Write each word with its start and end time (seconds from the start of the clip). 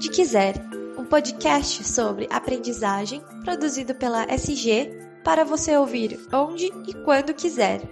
Onde 0.00 0.08
Quiser, 0.12 0.54
um 0.96 1.04
podcast 1.04 1.84
sobre 1.84 2.26
aprendizagem 2.30 3.20
produzido 3.44 3.94
pela 3.94 4.24
SG 4.32 4.90
para 5.22 5.44
você 5.44 5.76
ouvir 5.76 6.18
onde 6.32 6.64
e 6.88 6.94
quando 7.04 7.34
quiser. 7.34 7.82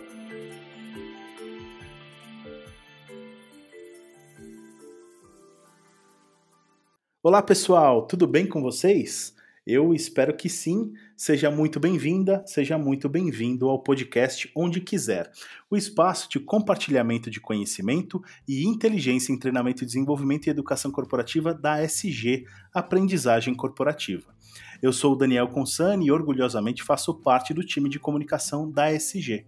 Olá 7.23 7.43
pessoal, 7.43 8.07
tudo 8.07 8.27
bem 8.27 8.49
com 8.49 8.63
vocês? 8.63 9.35
Eu 9.71 9.93
espero 9.93 10.35
que 10.35 10.49
sim. 10.49 10.95
Seja 11.15 11.51
muito 11.51 11.79
bem-vinda, 11.79 12.43
seja 12.47 12.79
muito 12.79 13.07
bem-vindo 13.07 13.69
ao 13.69 13.83
podcast 13.83 14.51
Onde 14.57 14.81
Quiser, 14.81 15.31
o 15.71 15.77
espaço 15.77 16.27
de 16.31 16.41
compartilhamento 16.41 17.29
de 17.29 17.39
conhecimento 17.39 18.23
e 18.49 18.65
inteligência 18.65 19.31
em 19.31 19.39
treinamento, 19.39 19.85
desenvolvimento 19.85 20.47
e 20.47 20.51
educação 20.51 20.91
corporativa 20.91 21.53
da 21.53 21.83
SG, 21.83 22.47
Aprendizagem 22.73 23.55
Corporativa. 23.55 24.35
Eu 24.81 24.91
sou 24.91 25.13
o 25.13 25.17
Daniel 25.17 25.49
Consani 25.49 26.07
e 26.07 26.11
orgulhosamente 26.11 26.83
faço 26.83 27.13
parte 27.21 27.53
do 27.53 27.63
time 27.63 27.91
de 27.91 27.99
comunicação 27.99 28.71
da 28.71 28.91
SG. 28.91 29.45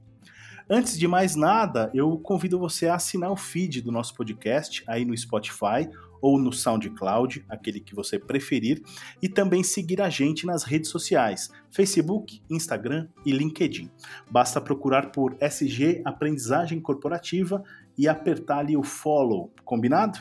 Antes 0.68 0.98
de 0.98 1.09
mais 1.09 1.34
nada, 1.34 1.90
eu 1.95 2.18
convido 2.18 2.59
você 2.59 2.88
a 2.88 2.96
assinar 2.96 3.32
o 3.32 3.37
feed 3.37 3.80
do 3.80 3.90
nosso 3.90 4.14
podcast 4.14 4.84
aí 4.87 5.06
no 5.06 5.16
Spotify 5.16 5.88
ou 6.20 6.38
no 6.38 6.52
SoundCloud, 6.52 7.45
aquele 7.48 7.80
que 7.80 7.95
você 7.95 8.19
preferir, 8.19 8.83
e 9.23 9.29
também 9.29 9.62
seguir 9.62 10.01
a 10.01 10.09
gente 10.09 10.46
nas 10.46 10.62
redes 10.62 10.91
sociais, 10.91 11.51
Facebook, 11.70 12.43
Instagram 12.48 13.09
e 13.24 13.33
LinkedIn. 13.33 13.91
Basta 14.30 14.60
procurar 14.60 15.10
por 15.10 15.37
SG 15.41 16.02
Aprendizagem 16.05 16.80
Corporativa 16.80 17.62
e 17.96 18.06
apertar 18.09 18.59
ali 18.59 18.77
o 18.77 18.83
follow, 18.83 19.52
combinado? 19.65 20.18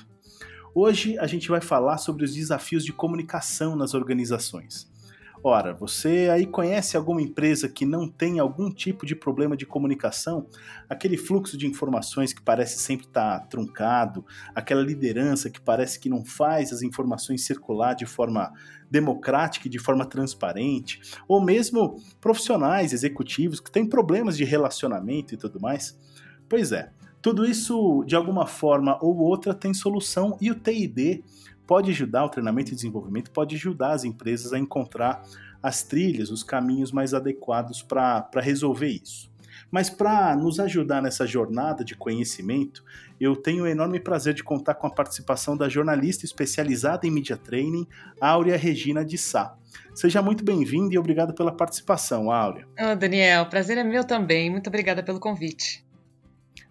Hoje 0.74 1.18
a 1.18 1.28
gente 1.28 1.50
vai 1.50 1.62
falar 1.62 1.98
sobre 1.98 2.24
os 2.24 2.34
desafios 2.34 2.86
de 2.86 2.94
comunicação 2.94 3.76
nas 3.76 3.94
organizações. 3.94 4.89
Ora, 5.42 5.74
você 5.74 6.30
aí 6.30 6.46
conhece 6.46 6.98
alguma 6.98 7.22
empresa 7.22 7.70
que 7.70 7.86
não 7.86 8.10
tem 8.10 8.40
algum 8.40 8.70
tipo 8.70 9.06
de 9.06 9.16
problema 9.16 9.56
de 9.56 9.66
comunicação? 9.66 10.48
Aquele 10.90 11.16
fluxo 11.16 11.58
de 11.58 11.66
informações 11.66 12.34
que 12.34 12.42
parece 12.42 12.80
sempre 12.80 13.06
estar 13.06 13.40
tá 13.40 13.46
truncado, 13.46 14.26
aquela 14.54 14.82
liderança 14.82 15.50
que 15.50 15.62
parece 15.62 15.98
que 15.98 16.10
não 16.10 16.26
faz 16.26 16.74
as 16.74 16.82
informações 16.82 17.46
circular 17.46 17.94
de 17.94 18.06
forma 18.06 18.52
democrática 18.92 19.68
e 19.68 19.72
de 19.72 19.80
forma 19.80 20.06
transparente, 20.06 21.00
ou 21.26 21.40
mesmo 21.40 21.96
profissionais, 22.20 22.92
executivos 22.92 23.62
que 23.62 23.72
têm 23.72 23.88
problemas 23.88 24.36
de 24.36 24.44
relacionamento 24.44 25.34
e 25.34 25.38
tudo 25.38 25.58
mais? 25.58 25.98
Pois 26.50 26.74
é, 26.74 26.92
tudo 27.22 27.46
isso 27.46 28.04
de 28.06 28.16
alguma 28.16 28.46
forma 28.46 28.98
ou 29.02 29.18
outra 29.18 29.54
tem 29.54 29.74
solução 29.74 30.38
e 30.42 30.52
o 30.52 30.56
TID 30.56 31.24
pode 31.70 31.92
ajudar 31.92 32.26
o 32.26 32.30
treinamento 32.30 32.72
e 32.72 32.76
desenvolvimento, 32.76 33.30
pode 33.30 33.56
ajudar 33.56 33.92
as 33.92 34.04
empresas 34.04 34.54
a 34.54 34.58
encontrar 34.58 35.22
as 35.62 35.84
trilhas, 35.84 36.32
os 36.32 36.42
caminhos 36.42 36.92
mais 36.92 37.14
adequados 37.14 37.84
para 37.84 38.28
resolver 38.38 38.88
isso. 38.88 39.32
Mas 39.70 39.88
para 39.88 40.36
nos 40.36 40.60
ajudar 40.60 41.00
nessa 41.00 41.28
jornada 41.28 41.86
de 41.86 41.96
conhecimento, 41.96 42.84
eu 43.22 43.36
tenho 43.36 43.66
o 43.66 43.68
enorme 43.68 44.00
prazer 44.00 44.34
de 44.34 44.44
contar 44.44 44.74
com 44.74 44.88
a 44.88 44.90
participação 44.90 45.56
da 45.56 45.70
jornalista 45.70 46.26
especializada 46.26 47.06
em 47.06 47.12
media 47.12 47.38
training, 47.38 47.86
Áurea 48.20 48.58
Regina 48.58 49.06
de 49.06 49.20
Sá. 49.20 49.56
Seja 49.94 50.24
muito 50.24 50.44
bem-vinda 50.44 50.96
e 50.96 50.98
obrigado 50.98 51.36
pela 51.36 51.56
participação, 51.56 52.32
Áurea. 52.32 52.68
Oh, 52.80 52.96
Daniel, 52.96 53.46
prazer 53.46 53.78
é 53.78 53.84
meu 53.84 54.04
também. 54.04 54.50
Muito 54.50 54.66
obrigada 54.70 55.04
pelo 55.04 55.20
convite. 55.20 55.88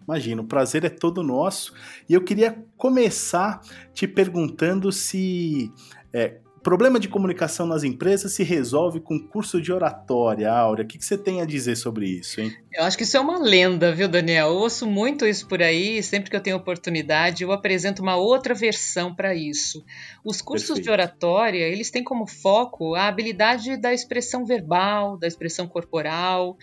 Imagina, 0.09 0.41
o 0.41 0.47
prazer 0.47 0.83
é 0.83 0.89
todo 0.89 1.21
nosso. 1.21 1.71
E 2.09 2.15
eu 2.15 2.23
queria 2.23 2.57
começar 2.75 3.61
te 3.93 4.07
perguntando 4.07 4.91
se 4.91 5.71
é, 6.11 6.39
problema 6.63 6.99
de 6.99 7.07
comunicação 7.07 7.67
nas 7.67 7.83
empresas 7.83 8.33
se 8.33 8.43
resolve 8.43 8.99
com 8.99 9.19
curso 9.19 9.61
de 9.61 9.71
oratória, 9.71 10.51
Áurea. 10.51 10.83
O 10.83 10.87
que, 10.87 10.97
que, 10.97 11.05
você 11.05 11.15
tem 11.15 11.41
a 11.41 11.45
dizer 11.45 11.75
sobre 11.75 12.07
isso, 12.07 12.41
hein? 12.41 12.51
Eu 12.73 12.85
acho 12.85 12.97
que 12.97 13.03
isso 13.03 13.17
é 13.17 13.19
uma 13.19 13.37
lenda, 13.37 13.93
viu, 13.93 14.07
Daniel? 14.07 14.47
Eu 14.47 14.55
ouço 14.55 14.87
muito 14.87 15.27
isso 15.27 15.47
por 15.47 15.61
aí, 15.61 16.01
sempre 16.01 16.31
que 16.31 16.35
eu 16.35 16.41
tenho 16.41 16.57
oportunidade, 16.57 17.43
eu 17.43 17.51
apresento 17.51 18.01
uma 18.01 18.15
outra 18.15 18.55
versão 18.55 19.13
para 19.13 19.35
isso. 19.35 19.85
Os 20.25 20.41
cursos 20.41 20.69
Perfeito. 20.69 20.85
de 20.85 20.91
oratória, 20.91 21.67
eles 21.67 21.91
têm 21.91 22.03
como 22.03 22.25
foco 22.25 22.95
a 22.95 23.07
habilidade 23.07 23.77
da 23.77 23.93
expressão 23.93 24.43
verbal, 24.43 25.17
da 25.17 25.27
expressão 25.27 25.67
corporal, 25.67 26.57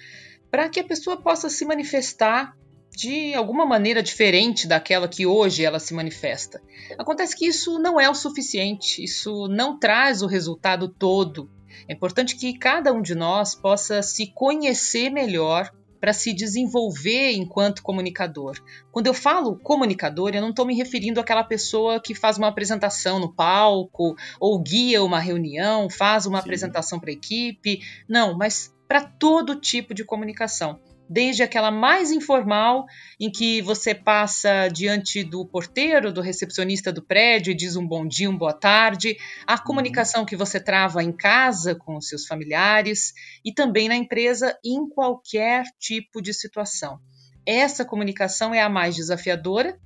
para 0.50 0.68
que 0.68 0.80
a 0.80 0.84
pessoa 0.84 1.16
possa 1.16 1.48
se 1.48 1.64
manifestar 1.64 2.56
de 2.96 3.34
alguma 3.34 3.66
maneira 3.66 4.02
diferente 4.02 4.66
daquela 4.66 5.06
que 5.06 5.26
hoje 5.26 5.62
ela 5.62 5.78
se 5.78 5.92
manifesta. 5.92 6.62
Acontece 6.96 7.36
que 7.36 7.46
isso 7.46 7.78
não 7.78 8.00
é 8.00 8.08
o 8.08 8.14
suficiente, 8.14 9.04
isso 9.04 9.46
não 9.48 9.78
traz 9.78 10.22
o 10.22 10.26
resultado 10.26 10.88
todo. 10.88 11.50
É 11.86 11.92
importante 11.92 12.34
que 12.36 12.56
cada 12.56 12.94
um 12.94 13.02
de 13.02 13.14
nós 13.14 13.54
possa 13.54 14.00
se 14.00 14.28
conhecer 14.28 15.10
melhor 15.10 15.70
para 16.00 16.14
se 16.14 16.32
desenvolver 16.32 17.32
enquanto 17.32 17.82
comunicador. 17.82 18.56
Quando 18.90 19.08
eu 19.08 19.14
falo 19.14 19.58
comunicador, 19.58 20.30
eu 20.32 20.40
não 20.40 20.50
estou 20.50 20.64
me 20.64 20.74
referindo 20.74 21.20
àquela 21.20 21.44
pessoa 21.44 22.00
que 22.00 22.14
faz 22.14 22.38
uma 22.38 22.48
apresentação 22.48 23.20
no 23.20 23.30
palco, 23.30 24.16
ou 24.40 24.58
guia 24.58 25.04
uma 25.04 25.20
reunião, 25.20 25.90
faz 25.90 26.24
uma 26.24 26.38
Sim. 26.38 26.44
apresentação 26.44 26.98
para 26.98 27.10
a 27.10 27.12
equipe. 27.12 27.80
Não, 28.08 28.34
mas 28.34 28.74
para 28.88 29.02
todo 29.02 29.60
tipo 29.60 29.92
de 29.92 30.02
comunicação 30.02 30.80
desde 31.08 31.42
aquela 31.42 31.70
mais 31.70 32.10
informal, 32.10 32.84
em 33.18 33.30
que 33.30 33.62
você 33.62 33.94
passa 33.94 34.68
diante 34.68 35.22
do 35.22 35.46
porteiro, 35.46 36.12
do 36.12 36.20
recepcionista 36.20 36.92
do 36.92 37.02
prédio 37.02 37.50
e 37.50 37.54
diz 37.54 37.76
um 37.76 37.86
bom 37.86 38.06
dia, 38.06 38.28
uma 38.28 38.38
boa 38.38 38.52
tarde, 38.52 39.16
a 39.46 39.54
uhum. 39.54 39.64
comunicação 39.64 40.24
que 40.24 40.36
você 40.36 40.60
trava 40.60 41.02
em 41.02 41.12
casa 41.12 41.74
com 41.74 41.96
os 41.96 42.08
seus 42.08 42.26
familiares 42.26 43.12
e 43.44 43.52
também 43.52 43.88
na 43.88 43.96
empresa 43.96 44.58
em 44.64 44.88
qualquer 44.88 45.64
tipo 45.78 46.20
de 46.20 46.34
situação. 46.34 46.98
Essa 47.46 47.84
comunicação 47.84 48.52
é 48.52 48.60
a 48.60 48.68
mais 48.68 48.96
desafiadora, 48.96 49.78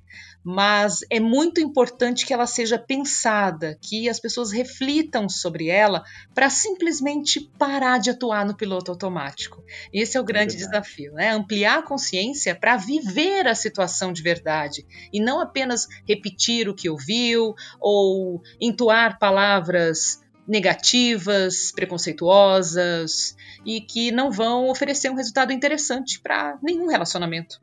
mas 0.43 0.99
é 1.09 1.19
muito 1.19 1.61
importante 1.61 2.25
que 2.25 2.33
ela 2.33 2.47
seja 2.47 2.77
pensada, 2.77 3.77
que 3.81 4.09
as 4.09 4.19
pessoas 4.19 4.51
reflitam 4.51 5.29
sobre 5.29 5.67
ela 5.67 6.03
para 6.33 6.49
simplesmente 6.49 7.51
parar 7.57 7.99
de 7.99 8.09
atuar 8.09 8.45
no 8.45 8.55
piloto 8.55 8.91
automático. 8.91 9.63
Esse 9.93 10.17
é 10.17 10.19
o 10.19 10.23
é 10.23 10.25
grande 10.25 10.55
é 10.55 10.57
desafio, 10.57 11.13
né? 11.13 11.31
Ampliar 11.31 11.79
a 11.79 11.83
consciência 11.83 12.55
para 12.55 12.77
viver 12.77 13.47
a 13.47 13.55
situação 13.55 14.11
de 14.11 14.21
verdade 14.21 14.85
e 15.13 15.19
não 15.19 15.39
apenas 15.39 15.87
repetir 16.07 16.67
o 16.67 16.75
que 16.75 16.89
ouviu 16.89 17.53
ou 17.79 18.41
entoar 18.59 19.19
palavras 19.19 20.19
negativas, 20.47 21.71
preconceituosas 21.71 23.35
e 23.65 23.79
que 23.79 24.11
não 24.11 24.31
vão 24.31 24.69
oferecer 24.69 25.09
um 25.09 25.15
resultado 25.15 25.53
interessante 25.53 26.19
para 26.19 26.57
nenhum 26.61 26.87
relacionamento. 26.87 27.61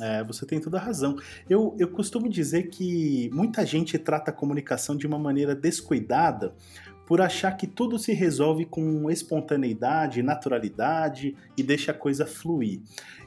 É, 0.00 0.22
você 0.24 0.44
tem 0.44 0.60
toda 0.60 0.78
a 0.78 0.80
razão. 0.80 1.16
Eu, 1.48 1.74
eu 1.78 1.88
costumo 1.88 2.28
dizer 2.28 2.64
que 2.64 3.30
muita 3.32 3.64
gente 3.64 3.98
trata 3.98 4.30
a 4.30 4.34
comunicação 4.34 4.96
de 4.96 5.06
uma 5.06 5.18
maneira 5.18 5.54
descuidada 5.54 6.54
por 7.06 7.20
achar 7.20 7.52
que 7.56 7.66
tudo 7.66 7.98
se 7.98 8.12
resolve 8.12 8.64
com 8.64 9.08
espontaneidade, 9.10 10.22
naturalidade 10.22 11.36
e 11.56 11.62
deixa 11.62 11.92
a 11.92 11.94
coisa 11.94 12.26
fluir. 12.26 12.82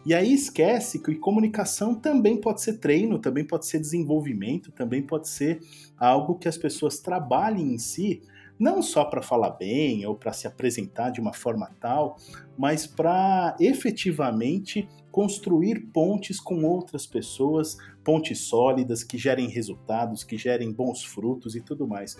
E 0.05 0.13
aí 0.13 0.33
esquece 0.33 0.99
que 0.99 1.15
comunicação 1.15 1.95
também 1.95 2.39
pode 2.39 2.61
ser 2.61 2.77
treino, 2.77 3.19
também 3.19 3.45
pode 3.45 3.65
ser 3.65 3.79
desenvolvimento, 3.79 4.71
também 4.71 5.01
pode 5.01 5.29
ser 5.29 5.61
algo 5.97 6.37
que 6.37 6.47
as 6.47 6.57
pessoas 6.57 6.99
trabalhem 6.99 7.73
em 7.73 7.77
si 7.77 8.21
não 8.59 8.81
só 8.81 9.05
para 9.05 9.21
falar 9.21 9.51
bem 9.51 10.05
ou 10.05 10.13
para 10.15 10.33
se 10.33 10.45
apresentar 10.45 11.11
de 11.11 11.21
uma 11.21 11.31
forma 11.31 11.71
tal, 11.79 12.17
mas 12.59 12.85
para 12.85 13.55
efetivamente 13.57 14.85
construir 15.09 15.79
pontes 15.93 16.41
com 16.41 16.65
outras 16.65 17.07
pessoas, 17.07 17.77
pontes 18.03 18.39
sólidas 18.39 19.01
que 19.01 19.17
gerem 19.17 19.47
resultados, 19.47 20.25
que 20.25 20.37
gerem 20.37 20.69
bons 20.69 21.05
frutos 21.05 21.55
e 21.55 21.61
tudo 21.61 21.87
mais. 21.87 22.17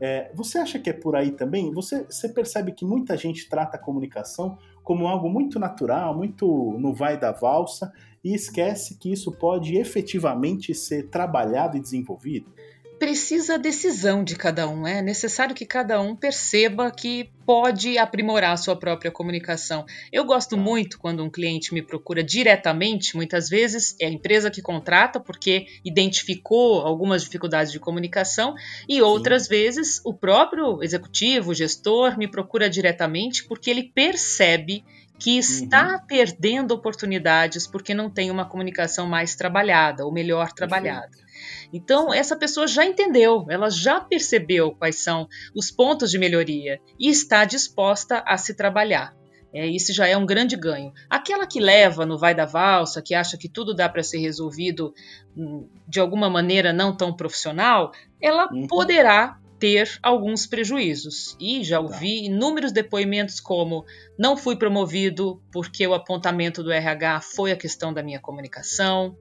É, 0.00 0.32
você 0.34 0.56
acha 0.56 0.78
que 0.78 0.88
é 0.88 0.92
por 0.94 1.14
aí 1.14 1.32
também? 1.32 1.70
Você, 1.74 2.02
você 2.04 2.30
percebe 2.30 2.72
que 2.72 2.86
muita 2.86 3.14
gente 3.14 3.46
trata 3.46 3.76
a 3.76 3.80
comunicação 3.80 4.56
como 4.82 5.06
algo 5.06 5.28
muito 5.28 5.58
natural, 5.58 6.16
muito 6.16 6.46
no 6.78 6.94
vai 6.94 7.20
da 7.20 7.30
valsa, 7.30 7.92
e 8.24 8.34
esquece 8.34 8.96
que 8.96 9.12
isso 9.12 9.30
pode 9.32 9.76
efetivamente 9.76 10.74
ser 10.74 11.10
trabalhado 11.10 11.76
e 11.76 11.80
desenvolvido? 11.80 12.50
Precisa 12.98 13.54
a 13.54 13.58
decisão 13.58 14.22
de 14.24 14.36
cada 14.36 14.68
um. 14.68 14.86
É 14.86 15.02
necessário 15.02 15.54
que 15.54 15.66
cada 15.66 16.00
um 16.00 16.14
perceba 16.14 16.90
que 16.90 17.30
pode 17.44 17.98
aprimorar 17.98 18.52
a 18.52 18.56
sua 18.56 18.76
própria 18.76 19.10
comunicação. 19.10 19.84
Eu 20.12 20.24
gosto 20.24 20.56
muito 20.56 20.98
quando 20.98 21.22
um 21.22 21.30
cliente 21.30 21.74
me 21.74 21.82
procura 21.82 22.22
diretamente, 22.22 23.16
muitas 23.16 23.48
vezes 23.48 23.94
é 24.00 24.06
a 24.06 24.10
empresa 24.10 24.50
que 24.50 24.62
contrata 24.62 25.20
porque 25.20 25.66
identificou 25.84 26.80
algumas 26.80 27.22
dificuldades 27.22 27.72
de 27.72 27.78
comunicação, 27.78 28.54
e 28.88 29.02
outras 29.02 29.44
Sim. 29.44 29.48
vezes 29.50 30.00
o 30.04 30.14
próprio 30.14 30.82
executivo, 30.82 31.50
o 31.50 31.54
gestor, 31.54 32.16
me 32.16 32.28
procura 32.28 32.70
diretamente 32.70 33.44
porque 33.44 33.70
ele 33.70 33.90
percebe 33.94 34.84
que 35.18 35.38
está 35.38 35.92
uhum. 35.92 36.06
perdendo 36.06 36.72
oportunidades 36.72 37.66
porque 37.66 37.94
não 37.94 38.10
tem 38.10 38.30
uma 38.30 38.44
comunicação 38.44 39.06
mais 39.06 39.34
trabalhada 39.34 40.04
ou 40.04 40.12
melhor 40.12 40.52
trabalhada. 40.52 41.23
Então, 41.72 42.12
essa 42.12 42.36
pessoa 42.36 42.66
já 42.66 42.84
entendeu, 42.84 43.46
ela 43.48 43.70
já 43.70 44.00
percebeu 44.00 44.72
quais 44.72 45.02
são 45.02 45.28
os 45.54 45.70
pontos 45.70 46.10
de 46.10 46.18
melhoria 46.18 46.80
e 46.98 47.08
está 47.08 47.44
disposta 47.44 48.22
a 48.26 48.36
se 48.36 48.54
trabalhar. 48.54 49.14
É, 49.54 49.64
isso 49.68 49.94
já 49.94 50.08
é 50.08 50.16
um 50.16 50.26
grande 50.26 50.56
ganho. 50.56 50.92
Aquela 51.08 51.46
que 51.46 51.60
leva 51.60 52.04
no 52.04 52.18
vai 52.18 52.34
da 52.34 52.44
valsa, 52.44 53.00
que 53.00 53.14
acha 53.14 53.38
que 53.38 53.48
tudo 53.48 53.72
dá 53.72 53.88
para 53.88 54.02
ser 54.02 54.18
resolvido 54.18 54.92
hum, 55.36 55.68
de 55.86 56.00
alguma 56.00 56.28
maneira 56.28 56.72
não 56.72 56.94
tão 56.96 57.14
profissional, 57.14 57.92
ela 58.20 58.48
uhum. 58.52 58.66
poderá 58.66 59.38
ter 59.60 59.96
alguns 60.02 60.44
prejuízos. 60.44 61.36
E 61.40 61.62
já 61.62 61.76
tá. 61.76 61.82
ouvi 61.82 62.24
inúmeros 62.24 62.72
depoimentos 62.72 63.38
como 63.38 63.84
não 64.18 64.36
fui 64.36 64.56
promovido 64.56 65.40
porque 65.52 65.86
o 65.86 65.94
apontamento 65.94 66.60
do 66.60 66.72
RH 66.72 67.20
foi 67.20 67.52
a 67.52 67.56
questão 67.56 67.94
da 67.94 68.02
minha 68.02 68.18
comunicação, 68.18 69.16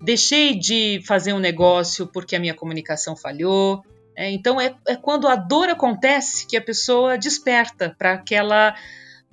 deixei 0.00 0.58
de 0.58 1.00
fazer 1.06 1.32
um 1.32 1.38
negócio 1.38 2.06
porque 2.06 2.36
a 2.36 2.40
minha 2.40 2.54
comunicação 2.54 3.16
falhou. 3.16 3.82
É, 4.16 4.30
então 4.30 4.60
é, 4.60 4.74
é 4.86 4.96
quando 4.96 5.26
a 5.26 5.34
dor 5.34 5.68
acontece 5.68 6.46
que 6.46 6.56
a 6.56 6.62
pessoa 6.62 7.18
desperta 7.18 7.94
para 7.98 8.12
aquela 8.12 8.74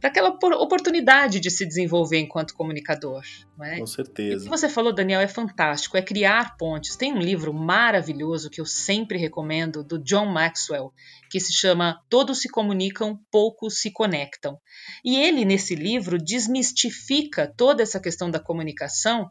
para 0.01 0.09
aquela 0.09 0.29
oportunidade 0.29 1.39
de 1.39 1.51
se 1.51 1.63
desenvolver 1.63 2.17
enquanto 2.17 2.55
comunicador. 2.55 3.21
É? 3.61 3.77
Com 3.77 3.85
certeza. 3.85 4.39
o 4.39 4.43
que 4.45 4.49
você 4.49 4.67
falou, 4.67 4.91
Daniel, 4.91 5.21
é 5.21 5.27
fantástico, 5.27 5.95
é 5.95 6.01
criar 6.01 6.57
pontes. 6.57 6.95
Tem 6.95 7.13
um 7.13 7.19
livro 7.19 7.53
maravilhoso 7.53 8.49
que 8.49 8.59
eu 8.59 8.65
sempre 8.65 9.19
recomendo, 9.19 9.83
do 9.83 9.99
John 9.99 10.25
Maxwell, 10.25 10.91
que 11.29 11.39
se 11.39 11.53
chama 11.53 12.01
Todos 12.09 12.41
se 12.41 12.49
comunicam, 12.49 13.19
poucos 13.31 13.79
se 13.79 13.91
conectam. 13.91 14.57
E 15.05 15.17
ele, 15.17 15.45
nesse 15.45 15.75
livro, 15.75 16.17
desmistifica 16.17 17.53
toda 17.55 17.83
essa 17.83 17.99
questão 17.99 18.31
da 18.31 18.39
comunicação 18.39 19.29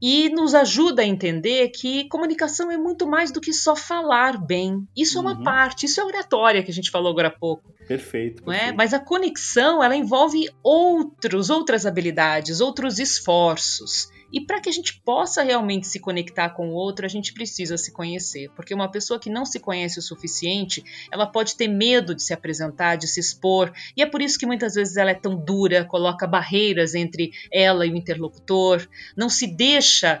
e 0.00 0.28
nos 0.28 0.54
ajuda 0.54 1.02
a 1.02 1.06
entender 1.06 1.68
que 1.68 2.08
comunicação 2.08 2.70
é 2.70 2.76
muito 2.76 3.06
mais 3.06 3.30
do 3.30 3.40
que 3.40 3.52
só 3.52 3.74
falar 3.74 4.38
bem. 4.38 4.86
Isso 4.96 5.18
uhum. 5.18 5.28
é 5.28 5.30
uma 5.32 5.38
uhum. 5.38 5.44
parte, 5.44 5.86
isso 5.86 6.00
é 6.00 6.04
oratória 6.04 6.62
que 6.62 6.70
a 6.70 6.74
gente 6.74 6.90
falou 6.90 7.10
agora 7.10 7.28
há 7.28 7.30
pouco. 7.30 7.72
Perfeito. 7.86 8.42
Não 8.44 8.52
é? 8.52 8.72
Mas 8.72 8.92
a 8.92 8.98
conexão, 8.98 9.82
ela 9.82 9.96
envolve 9.96 10.48
outros, 10.62 11.50
outras 11.50 11.86
habilidades, 11.86 12.60
outros 12.60 12.98
esforços. 12.98 14.10
E 14.32 14.40
para 14.40 14.60
que 14.60 14.68
a 14.68 14.72
gente 14.72 15.00
possa 15.00 15.42
realmente 15.42 15.86
se 15.86 16.00
conectar 16.00 16.50
com 16.50 16.68
o 16.68 16.72
outro, 16.72 17.06
a 17.06 17.08
gente 17.08 17.32
precisa 17.32 17.76
se 17.76 17.92
conhecer, 17.92 18.50
porque 18.56 18.74
uma 18.74 18.90
pessoa 18.90 19.20
que 19.20 19.30
não 19.30 19.44
se 19.44 19.60
conhece 19.60 19.98
o 19.98 20.02
suficiente, 20.02 20.84
ela 21.12 21.26
pode 21.26 21.56
ter 21.56 21.68
medo 21.68 22.14
de 22.14 22.22
se 22.22 22.34
apresentar, 22.34 22.96
de 22.96 23.06
se 23.06 23.20
expor, 23.20 23.72
e 23.96 24.02
é 24.02 24.06
por 24.06 24.20
isso 24.20 24.38
que 24.38 24.46
muitas 24.46 24.74
vezes 24.74 24.96
ela 24.96 25.10
é 25.10 25.14
tão 25.14 25.36
dura, 25.36 25.84
coloca 25.84 26.26
barreiras 26.26 26.94
entre 26.94 27.30
ela 27.52 27.86
e 27.86 27.92
o 27.92 27.96
interlocutor, 27.96 28.86
não 29.16 29.28
se 29.28 29.46
deixa, 29.46 30.20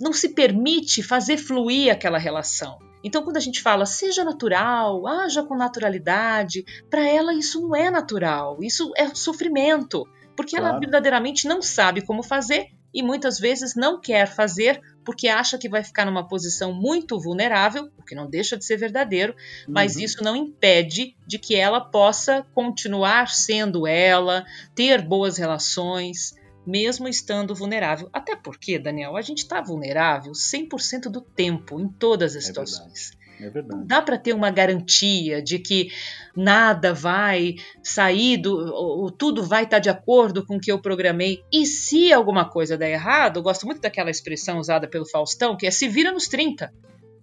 não 0.00 0.12
se 0.12 0.30
permite 0.30 1.02
fazer 1.02 1.36
fluir 1.36 1.92
aquela 1.92 2.18
relação. 2.18 2.78
Então, 3.04 3.22
quando 3.22 3.36
a 3.36 3.40
gente 3.40 3.60
fala 3.60 3.84
seja 3.84 4.24
natural, 4.24 5.06
haja 5.06 5.42
com 5.42 5.54
naturalidade, 5.54 6.64
para 6.88 7.06
ela 7.06 7.34
isso 7.34 7.60
não 7.60 7.76
é 7.76 7.90
natural, 7.90 8.58
isso 8.62 8.90
é 8.96 9.14
sofrimento, 9.14 10.08
porque 10.34 10.56
claro. 10.56 10.70
ela 10.72 10.80
verdadeiramente 10.80 11.46
não 11.46 11.60
sabe 11.60 12.00
como 12.00 12.22
fazer 12.22 12.70
e 12.94 13.02
muitas 13.02 13.40
vezes 13.40 13.74
não 13.74 14.00
quer 14.00 14.26
fazer 14.26 14.80
porque 15.04 15.28
acha 15.28 15.58
que 15.58 15.68
vai 15.68 15.82
ficar 15.82 16.06
numa 16.06 16.26
posição 16.26 16.72
muito 16.72 17.20
vulnerável, 17.20 17.90
o 17.98 18.02
que 18.02 18.14
não 18.14 18.30
deixa 18.30 18.56
de 18.56 18.64
ser 18.64 18.76
verdadeiro, 18.78 19.34
mas 19.68 19.96
uhum. 19.96 20.02
isso 20.02 20.24
não 20.24 20.36
impede 20.36 21.16
de 21.26 21.38
que 21.38 21.56
ela 21.56 21.80
possa 21.80 22.46
continuar 22.54 23.28
sendo 23.28 23.86
ela, 23.86 24.46
ter 24.74 25.02
boas 25.02 25.36
relações, 25.36 26.34
mesmo 26.66 27.08
estando 27.08 27.54
vulnerável. 27.54 28.08
Até 28.12 28.34
porque, 28.34 28.78
Daniel, 28.78 29.16
a 29.16 29.22
gente 29.22 29.38
está 29.38 29.60
vulnerável 29.60 30.32
100% 30.32 31.10
do 31.10 31.20
tempo, 31.20 31.78
em 31.80 31.88
todas 31.88 32.34
as 32.36 32.44
é 32.44 32.46
situações. 32.46 33.10
Verdade. 33.10 33.23
É 33.40 33.50
verdade. 33.50 33.84
Dá 33.86 34.00
para 34.00 34.18
ter 34.18 34.32
uma 34.32 34.50
garantia 34.50 35.42
de 35.42 35.58
que 35.58 35.90
nada 36.36 36.92
vai 36.94 37.56
sair 37.82 38.36
do, 38.36 38.54
ou, 38.74 39.10
tudo 39.10 39.42
vai 39.42 39.64
estar 39.64 39.76
tá 39.76 39.80
de 39.80 39.90
acordo 39.90 40.44
com 40.46 40.56
o 40.56 40.60
que 40.60 40.70
eu 40.70 40.80
programei. 40.80 41.42
E 41.52 41.66
se 41.66 42.12
alguma 42.12 42.48
coisa 42.48 42.76
der 42.76 42.92
errado, 42.92 43.38
eu 43.38 43.42
gosto 43.42 43.66
muito 43.66 43.80
daquela 43.80 44.10
expressão 44.10 44.58
usada 44.58 44.88
pelo 44.88 45.08
Faustão, 45.08 45.56
que 45.56 45.66
é 45.66 45.70
se 45.70 45.88
vira 45.88 46.12
nos 46.12 46.28
30. 46.28 46.72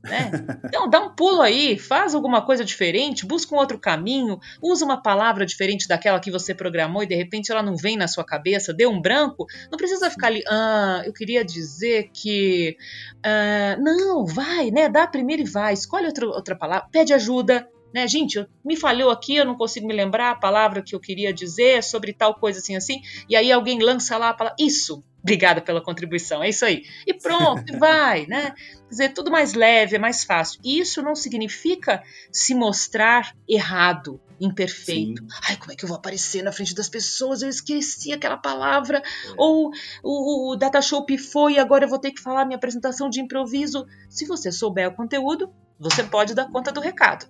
Né? 0.03 0.31
Então 0.65 0.89
dá 0.89 0.99
um 0.99 1.13
pulo 1.13 1.41
aí, 1.41 1.77
faz 1.77 2.15
alguma 2.15 2.43
coisa 2.43 2.65
diferente, 2.65 3.25
busca 3.25 3.53
um 3.53 3.57
outro 3.57 3.79
caminho, 3.79 4.39
usa 4.61 4.83
uma 4.83 5.01
palavra 5.01 5.45
diferente 5.45 5.87
daquela 5.87 6.19
que 6.19 6.31
você 6.31 6.55
programou 6.55 7.03
e 7.03 7.07
de 7.07 7.15
repente 7.15 7.51
ela 7.51 7.61
não 7.61 7.75
vem 7.75 7.97
na 7.97 8.07
sua 8.07 8.23
cabeça, 8.23 8.73
deu 8.73 8.89
um 8.89 8.99
branco, 8.99 9.45
não 9.71 9.77
precisa 9.77 10.09
ficar 10.09 10.27
ali, 10.27 10.41
ah, 10.49 11.03
eu 11.05 11.13
queria 11.13 11.45
dizer 11.45 12.09
que. 12.13 12.75
Ah, 13.23 13.77
não, 13.79 14.25
vai, 14.25 14.71
né? 14.71 14.89
Dá 14.89 15.05
primeiro 15.05 15.43
e 15.43 15.45
vai, 15.45 15.73
escolhe 15.73 16.07
outra, 16.07 16.25
outra 16.27 16.55
palavra, 16.55 16.87
pede 16.91 17.13
ajuda, 17.13 17.67
né, 17.93 18.07
gente, 18.07 18.45
me 18.63 18.77
falhou 18.77 19.11
aqui, 19.11 19.35
eu 19.35 19.45
não 19.45 19.55
consigo 19.55 19.85
me 19.85 19.93
lembrar 19.93 20.31
a 20.31 20.35
palavra 20.35 20.81
que 20.81 20.95
eu 20.95 20.99
queria 20.99 21.33
dizer 21.33 21.83
sobre 21.83 22.13
tal 22.13 22.35
coisa 22.35 22.59
assim 22.59 22.75
assim, 22.75 23.01
e 23.29 23.35
aí 23.35 23.51
alguém 23.51 23.79
lança 23.79 24.17
lá 24.17 24.29
a 24.29 24.33
palavra, 24.33 24.55
isso, 24.59 25.03
obrigada 25.21 25.61
pela 25.61 25.81
contribuição, 25.81 26.43
é 26.43 26.49
isso 26.49 26.65
aí. 26.65 26.83
E 27.05 27.13
pronto, 27.13 27.63
e 27.71 27.77
vai, 27.77 28.25
né? 28.25 28.51
Quer 28.51 28.89
dizer, 28.89 29.09
tudo 29.13 29.31
mais 29.31 29.53
leve, 29.53 29.95
é 29.95 29.99
mais 29.99 30.23
fácil. 30.23 30.59
E 30.63 30.79
isso 30.79 31.01
não 31.01 31.15
significa 31.15 32.03
se 32.31 32.53
mostrar 32.53 33.35
errado, 33.47 34.19
imperfeito. 34.39 35.21
Sim. 35.21 35.29
Ai, 35.47 35.55
como 35.57 35.71
é 35.71 35.75
que 35.75 35.85
eu 35.85 35.87
vou 35.87 35.97
aparecer 35.97 36.43
na 36.43 36.51
frente 36.51 36.73
das 36.73 36.89
pessoas? 36.89 37.41
Eu 37.41 37.49
esqueci 37.49 38.11
aquela 38.11 38.37
palavra. 38.37 38.97
É. 38.97 39.33
Ou 39.37 39.71
o, 40.03 40.51
o 40.51 40.55
data 40.55 40.81
show 40.81 41.05
pifou 41.05 41.49
e 41.49 41.59
agora 41.59 41.85
eu 41.85 41.89
vou 41.89 41.99
ter 41.99 42.11
que 42.11 42.21
falar 42.21 42.45
minha 42.45 42.57
apresentação 42.57 43.09
de 43.09 43.21
improviso. 43.21 43.87
Se 44.09 44.25
você 44.25 44.51
souber 44.51 44.89
o 44.89 44.95
conteúdo, 44.95 45.53
você 45.79 46.03
pode 46.03 46.33
dar 46.33 46.49
conta 46.49 46.71
do 46.71 46.81
recado. 46.81 47.29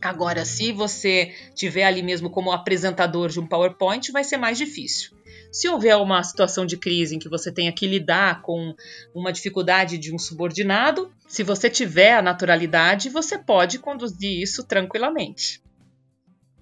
Agora, 0.00 0.44
se 0.44 0.72
você 0.72 1.32
tiver 1.54 1.84
ali 1.84 2.02
mesmo 2.02 2.28
como 2.28 2.50
apresentador 2.50 3.28
de 3.28 3.38
um 3.38 3.46
PowerPoint, 3.46 4.10
vai 4.10 4.24
ser 4.24 4.36
mais 4.36 4.58
difícil. 4.58 5.16
Se 5.52 5.68
houver 5.68 5.94
uma 5.96 6.22
situação 6.22 6.64
de 6.64 6.78
crise 6.78 7.14
em 7.14 7.18
que 7.18 7.28
você 7.28 7.52
tenha 7.52 7.70
que 7.70 7.86
lidar 7.86 8.40
com 8.40 8.74
uma 9.14 9.30
dificuldade 9.30 9.98
de 9.98 10.14
um 10.14 10.18
subordinado, 10.18 11.12
se 11.28 11.42
você 11.42 11.68
tiver 11.68 12.14
a 12.14 12.22
naturalidade, 12.22 13.10
você 13.10 13.38
pode 13.38 13.78
conduzir 13.78 14.40
isso 14.40 14.64
tranquilamente. 14.64 15.62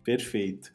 Perfeito. 0.02 0.72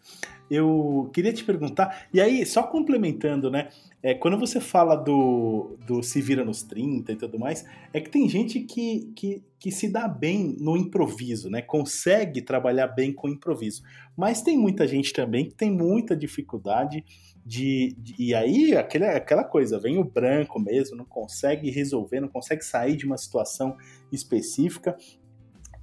Eu 0.49 1.09
queria 1.13 1.33
te 1.33 1.43
perguntar, 1.43 2.07
e 2.13 2.21
aí, 2.21 2.45
só 2.45 2.63
complementando, 2.63 3.49
né? 3.51 3.69
É, 4.01 4.13
quando 4.13 4.37
você 4.37 4.61
fala 4.61 4.95
do, 4.95 5.75
do 5.87 6.03
se 6.03 6.21
vira 6.21 6.45
nos 6.45 6.61
30 6.61 7.11
e 7.11 7.15
tudo 7.15 7.39
mais, 7.39 7.65
é 7.91 7.99
que 7.99 8.09
tem 8.09 8.29
gente 8.29 8.59
que, 8.59 9.11
que, 9.15 9.43
que 9.59 9.71
se 9.71 9.89
dá 9.89 10.07
bem 10.07 10.55
no 10.59 10.77
improviso, 10.77 11.49
né? 11.49 11.61
Consegue 11.63 12.43
trabalhar 12.43 12.87
bem 12.87 13.11
com 13.11 13.27
improviso. 13.27 13.81
Mas 14.15 14.43
tem 14.43 14.55
muita 14.55 14.87
gente 14.87 15.11
também 15.11 15.49
que 15.49 15.55
tem 15.55 15.71
muita 15.71 16.15
dificuldade 16.15 17.03
de, 17.45 17.95
de, 17.99 18.15
e 18.17 18.33
aí 18.33 18.75
aquele, 18.75 19.05
aquela 19.05 19.43
coisa, 19.43 19.79
vem 19.79 19.99
o 19.99 20.03
branco 20.03 20.59
mesmo, 20.59 20.97
não 20.97 21.05
consegue 21.05 21.69
resolver, 21.69 22.19
não 22.19 22.27
consegue 22.27 22.63
sair 22.63 22.95
de 22.95 23.05
uma 23.05 23.17
situação 23.17 23.77
específica. 24.11 24.97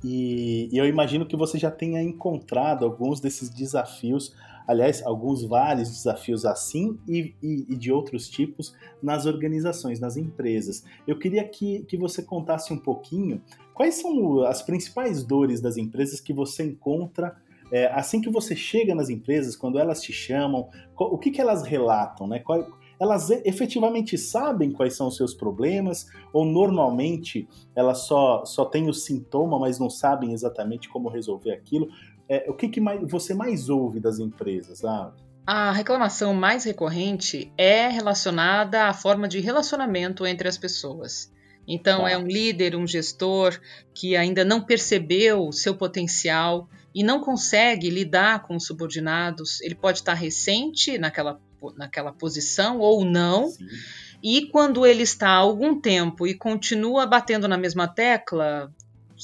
E, 0.02 0.68
e 0.72 0.76
eu 0.76 0.84
imagino 0.84 1.24
que 1.24 1.36
você 1.36 1.58
já 1.58 1.70
tenha 1.70 2.02
encontrado 2.02 2.84
alguns 2.84 3.20
desses 3.20 3.48
desafios 3.48 4.34
aliás, 4.66 5.02
alguns 5.04 5.42
vários 5.44 5.90
desafios 5.90 6.44
assim 6.44 6.98
e, 7.08 7.34
e, 7.42 7.66
e, 7.68 7.76
de 7.76 7.92
outros 7.92 8.28
tipos 8.28 8.74
nas 9.02 9.26
organizações, 9.26 10.00
nas 10.00 10.16
empresas. 10.16 10.84
Eu 11.06 11.18
queria 11.18 11.46
que, 11.48 11.84
que 11.84 11.96
você 11.96 12.22
contasse 12.22 12.72
um 12.72 12.78
pouquinho 12.78 13.42
quais 13.74 13.96
são 13.96 14.42
as 14.42 14.62
principais 14.62 15.24
dores 15.24 15.60
das 15.60 15.76
empresas 15.76 16.20
que 16.20 16.32
você 16.32 16.64
encontra 16.64 17.36
é, 17.72 17.86
assim 17.86 18.20
que 18.20 18.30
você 18.30 18.54
chega 18.54 18.94
nas 18.94 19.08
empresas, 19.08 19.56
quando 19.56 19.78
elas 19.78 20.00
te 20.00 20.12
chamam, 20.12 20.68
o 20.96 21.18
que, 21.18 21.30
que 21.30 21.40
elas 21.40 21.62
relatam, 21.62 22.26
né? 22.26 22.38
Qual, 22.38 22.64
elas 23.00 23.30
efetivamente 23.30 24.16
sabem 24.16 24.70
quais 24.70 24.94
são 24.94 25.08
os 25.08 25.16
seus 25.16 25.34
problemas 25.34 26.06
ou 26.32 26.44
normalmente 26.44 27.48
elas 27.74 28.06
só, 28.06 28.44
só 28.44 28.64
têm 28.64 28.88
o 28.88 28.94
sintoma, 28.94 29.58
mas 29.58 29.80
não 29.80 29.90
sabem 29.90 30.32
exatamente 30.32 30.88
como 30.88 31.08
resolver 31.08 31.50
aquilo? 31.50 31.88
é, 32.32 32.46
o 32.48 32.54
que, 32.54 32.68
que 32.68 32.80
mais, 32.80 33.00
você 33.10 33.34
mais 33.34 33.68
ouve 33.68 34.00
das 34.00 34.18
empresas? 34.18 34.82
Ah, 34.84 35.12
a 35.46 35.70
reclamação 35.72 36.32
mais 36.32 36.64
recorrente 36.64 37.52
é 37.58 37.88
relacionada 37.88 38.86
à 38.86 38.94
forma 38.94 39.28
de 39.28 39.38
relacionamento 39.40 40.26
entre 40.26 40.48
as 40.48 40.56
pessoas. 40.56 41.30
Então, 41.68 42.08
é 42.08 42.16
um 42.16 42.26
líder, 42.26 42.74
um 42.74 42.86
gestor 42.86 43.60
que 43.94 44.16
ainda 44.16 44.44
não 44.44 44.62
percebeu 44.62 45.46
o 45.46 45.52
seu 45.52 45.76
potencial 45.76 46.68
e 46.94 47.02
não 47.02 47.20
consegue 47.20 47.90
lidar 47.90 48.42
com 48.42 48.56
os 48.56 48.66
subordinados. 48.66 49.60
Ele 49.60 49.74
pode 49.74 49.98
estar 49.98 50.14
recente 50.14 50.98
naquela, 50.98 51.40
naquela 51.76 52.12
posição 52.12 52.78
ou 52.78 53.04
não. 53.04 53.48
Sim. 53.48 53.66
E 54.22 54.46
quando 54.46 54.86
ele 54.86 55.02
está 55.02 55.30
há 55.30 55.36
algum 55.36 55.80
tempo 55.80 56.26
e 56.26 56.34
continua 56.34 57.06
batendo 57.06 57.48
na 57.48 57.58
mesma 57.58 57.88
tecla, 57.88 58.72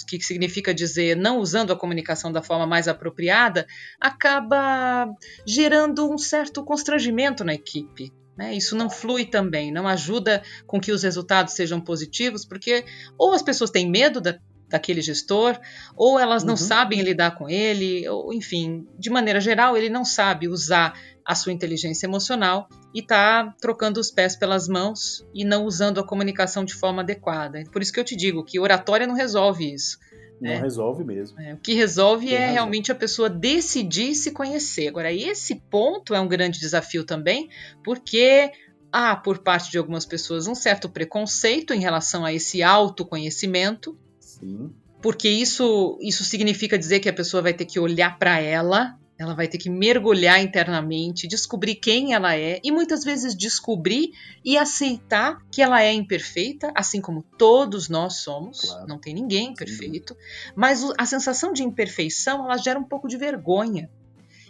que 0.07 0.21
significa 0.21 0.75
dizer 0.75 1.17
não 1.17 1.39
usando 1.39 1.73
a 1.73 1.77
comunicação 1.77 2.33
da 2.33 2.43
forma 2.43 2.67
mais 2.67 2.89
apropriada, 2.89 3.67
acaba 4.01 5.09
gerando 5.47 6.11
um 6.11 6.19
certo 6.19 6.65
constrangimento 6.65 7.45
na 7.45 7.55
equipe. 7.55 8.13
Né? 8.37 8.55
Isso 8.55 8.77
não 8.77 8.89
flui 8.89 9.25
também, 9.25 9.73
não 9.73 9.89
ajuda 9.89 10.43
com 10.65 10.81
que 10.81 10.93
os 10.93 11.03
resultados 11.03 11.55
sejam 11.55 11.81
positivos, 11.81 12.45
porque 12.45 12.85
ou 13.19 13.33
as 13.33 13.43
pessoas 13.43 13.71
têm 13.71 13.91
medo 13.91 14.21
da, 14.21 14.39
daquele 14.69 15.01
gestor, 15.01 15.59
ou 15.97 16.19
elas 16.19 16.45
não 16.45 16.53
uhum. 16.53 16.57
sabem 16.59 17.03
lidar 17.03 17.33
com 17.33 17.49
ele, 17.49 18.09
ou 18.09 18.33
enfim, 18.33 18.87
de 18.99 19.11
maneira 19.11 19.41
geral, 19.41 19.77
ele 19.77 19.89
não 19.89 20.05
sabe 20.05 20.49
usar 20.49 20.95
a 21.25 21.35
sua 21.35 21.53
inteligência 21.53 22.07
emocional 22.07 22.69
e 22.95 23.01
está 23.01 23.55
trocando 23.61 24.01
os 24.01 24.11
pés 24.11 24.35
pelas 24.35 24.67
mãos 24.67 25.27
e 25.35 25.45
não 25.45 25.65
usando 25.65 26.01
a 26.01 26.07
comunicação 26.07 26.65
de 26.65 26.75
forma 26.75 27.03
adequada. 27.03 27.63
Por 27.71 27.83
isso 27.83 27.93
que 27.93 28.01
eu 28.01 28.05
te 28.05 28.17
digo 28.17 28.45
que 28.45 28.59
oratória 28.59 29.07
não 29.07 29.15
resolve 29.15 29.73
isso. 29.73 29.99
Não 30.41 30.51
é. 30.51 30.61
resolve 30.61 31.05
mesmo. 31.05 31.41
É, 31.41 31.55
o 31.55 31.59
que 31.59 31.75
resolve 31.75 32.27
Tem 32.27 32.37
é 32.37 32.39
razão. 32.39 32.55
realmente 32.55 32.93
a 32.93 32.95
pessoa 32.95 33.29
decidir 33.29 34.15
se 34.15 34.31
conhecer. 34.31 34.89
Agora, 34.89 35.13
esse 35.13 35.57
ponto 35.57 36.15
é 36.15 36.21
um 36.21 36.29
grande 36.29 36.61
desafio 36.61 37.05
também, 37.05 37.49
porque 37.85 38.51
há, 38.93 39.17
por 39.17 39.39
parte 39.39 39.71
de 39.71 39.79
algumas 39.79 40.07
pessoas, 40.07 40.47
um 40.47 40.55
certo 40.55 40.89
preconceito 40.89 41.75
em 41.75 41.81
relação 41.81 42.25
a 42.25 42.33
esse 42.33 42.63
autoconhecimento. 42.63 43.99
Sim. 44.41 44.71
Porque 45.01 45.29
isso, 45.29 45.97
isso 46.01 46.25
significa 46.25 46.79
dizer 46.79 47.01
que 47.01 47.09
a 47.09 47.13
pessoa 47.13 47.43
vai 47.43 47.55
ter 47.55 47.65
que 47.65 47.79
olhar 47.79 48.19
para 48.19 48.41
ela 48.41 48.99
ela 49.19 49.35
vai 49.35 49.49
ter 49.49 49.59
que 49.59 49.69
mergulhar 49.69 50.41
internamente, 50.41 51.27
descobrir 51.27 51.75
quem 51.75 52.15
ela 52.15 52.37
é 52.37 52.61
e 52.63 52.71
muitas 52.71 53.03
vezes 53.03 53.35
descobrir 53.35 54.13
e 54.45 54.57
aceitar 54.57 55.45
que 55.51 55.61
ela 55.61 55.83
é 55.83 55.93
imperfeita, 55.93 56.71
assim 56.73 57.01
como 57.01 57.25
todos 57.37 57.89
nós 57.89 58.19
somos. 58.19 58.61
Claro. 58.61 58.87
Não 58.87 58.99
tem 58.99 59.13
ninguém 59.13 59.53
perfeito. 59.55 60.17
Mas 60.55 60.85
a 60.97 61.05
sensação 61.05 61.53
de 61.53 61.65
imperfeição 61.65 62.45
ela 62.45 62.57
gera 62.57 62.79
um 62.79 62.85
pouco 62.85 63.09
de 63.09 63.17
vergonha. 63.17 63.91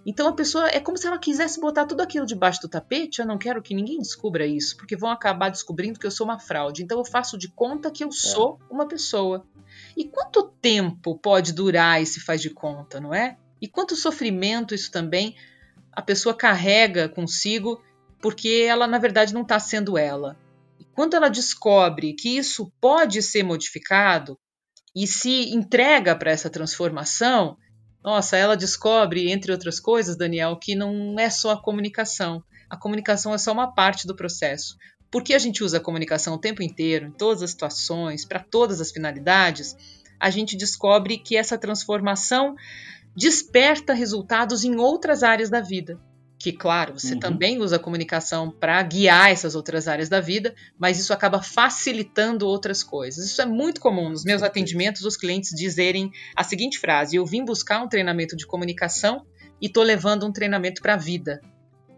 Então 0.04 0.28
a 0.28 0.32
pessoa 0.32 0.68
é 0.68 0.80
como 0.80 0.98
se 0.98 1.06
ela 1.06 1.18
quisesse 1.18 1.58
botar 1.58 1.86
tudo 1.86 2.02
aquilo 2.02 2.26
debaixo 2.26 2.60
do 2.60 2.68
tapete. 2.68 3.20
Eu 3.20 3.26
não 3.26 3.38
quero 3.38 3.62
que 3.62 3.74
ninguém 3.74 3.98
descubra 3.98 4.46
isso, 4.46 4.76
porque 4.76 4.96
vão 4.96 5.10
acabar 5.10 5.48
descobrindo 5.48 5.98
que 5.98 6.06
eu 6.06 6.10
sou 6.10 6.26
uma 6.26 6.38
fraude. 6.38 6.82
Então 6.82 6.98
eu 6.98 7.04
faço 7.06 7.38
de 7.38 7.48
conta 7.48 7.90
que 7.90 8.04
eu 8.04 8.08
é. 8.08 8.12
sou 8.12 8.60
uma 8.70 8.86
pessoa. 8.86 9.46
E 9.98 10.04
quanto 10.04 10.44
tempo 10.62 11.18
pode 11.18 11.52
durar 11.52 12.00
esse 12.00 12.20
faz 12.20 12.40
de 12.40 12.50
conta, 12.50 13.00
não 13.00 13.12
é? 13.12 13.36
E 13.60 13.66
quanto 13.66 13.96
sofrimento 13.96 14.72
isso 14.72 14.92
também 14.92 15.34
a 15.92 16.00
pessoa 16.00 16.36
carrega 16.36 17.08
consigo, 17.08 17.82
porque 18.22 18.64
ela 18.68 18.86
na 18.86 18.98
verdade 18.98 19.34
não 19.34 19.42
está 19.42 19.58
sendo 19.58 19.98
ela. 19.98 20.38
E 20.78 20.84
quando 20.84 21.14
ela 21.14 21.28
descobre 21.28 22.14
que 22.14 22.38
isso 22.38 22.72
pode 22.80 23.20
ser 23.20 23.42
modificado 23.42 24.38
e 24.94 25.04
se 25.04 25.52
entrega 25.52 26.14
para 26.14 26.30
essa 26.30 26.48
transformação, 26.48 27.56
nossa, 28.00 28.36
ela 28.36 28.56
descobre, 28.56 29.32
entre 29.32 29.50
outras 29.50 29.80
coisas, 29.80 30.16
Daniel, 30.16 30.56
que 30.62 30.76
não 30.76 31.18
é 31.18 31.28
só 31.28 31.50
a 31.50 31.60
comunicação. 31.60 32.40
A 32.70 32.76
comunicação 32.76 33.34
é 33.34 33.38
só 33.38 33.52
uma 33.52 33.74
parte 33.74 34.06
do 34.06 34.14
processo. 34.14 34.76
Porque 35.10 35.34
a 35.34 35.38
gente 35.38 35.64
usa 35.64 35.78
a 35.78 35.80
comunicação 35.80 36.34
o 36.34 36.38
tempo 36.38 36.62
inteiro, 36.62 37.06
em 37.06 37.10
todas 37.10 37.42
as 37.42 37.50
situações, 37.50 38.24
para 38.24 38.40
todas 38.40 38.80
as 38.80 38.90
finalidades, 38.90 39.76
a 40.20 40.30
gente 40.30 40.56
descobre 40.56 41.18
que 41.18 41.36
essa 41.36 41.56
transformação 41.56 42.54
desperta 43.16 43.92
resultados 43.92 44.64
em 44.64 44.76
outras 44.76 45.22
áreas 45.22 45.50
da 45.50 45.60
vida. 45.60 45.98
Que, 46.38 46.52
claro, 46.52 46.96
você 46.96 47.14
uhum. 47.14 47.20
também 47.20 47.60
usa 47.60 47.76
a 47.76 47.80
comunicação 47.80 48.48
para 48.48 48.80
guiar 48.82 49.30
essas 49.30 49.56
outras 49.56 49.88
áreas 49.88 50.08
da 50.08 50.20
vida, 50.20 50.54
mas 50.78 51.00
isso 51.00 51.12
acaba 51.12 51.42
facilitando 51.42 52.46
outras 52.46 52.84
coisas. 52.84 53.26
Isso 53.26 53.42
é 53.42 53.46
muito 53.46 53.80
comum 53.80 54.08
nos 54.08 54.24
meus 54.24 54.40
atendimentos, 54.40 55.02
os 55.02 55.16
clientes 55.16 55.50
dizerem 55.50 56.12
a 56.36 56.44
seguinte 56.44 56.78
frase: 56.78 57.16
Eu 57.16 57.26
vim 57.26 57.44
buscar 57.44 57.82
um 57.82 57.88
treinamento 57.88 58.36
de 58.36 58.46
comunicação 58.46 59.26
e 59.60 59.66
estou 59.66 59.82
levando 59.82 60.24
um 60.24 60.32
treinamento 60.32 60.80
para 60.80 60.94
a 60.94 60.96
vida. 60.96 61.40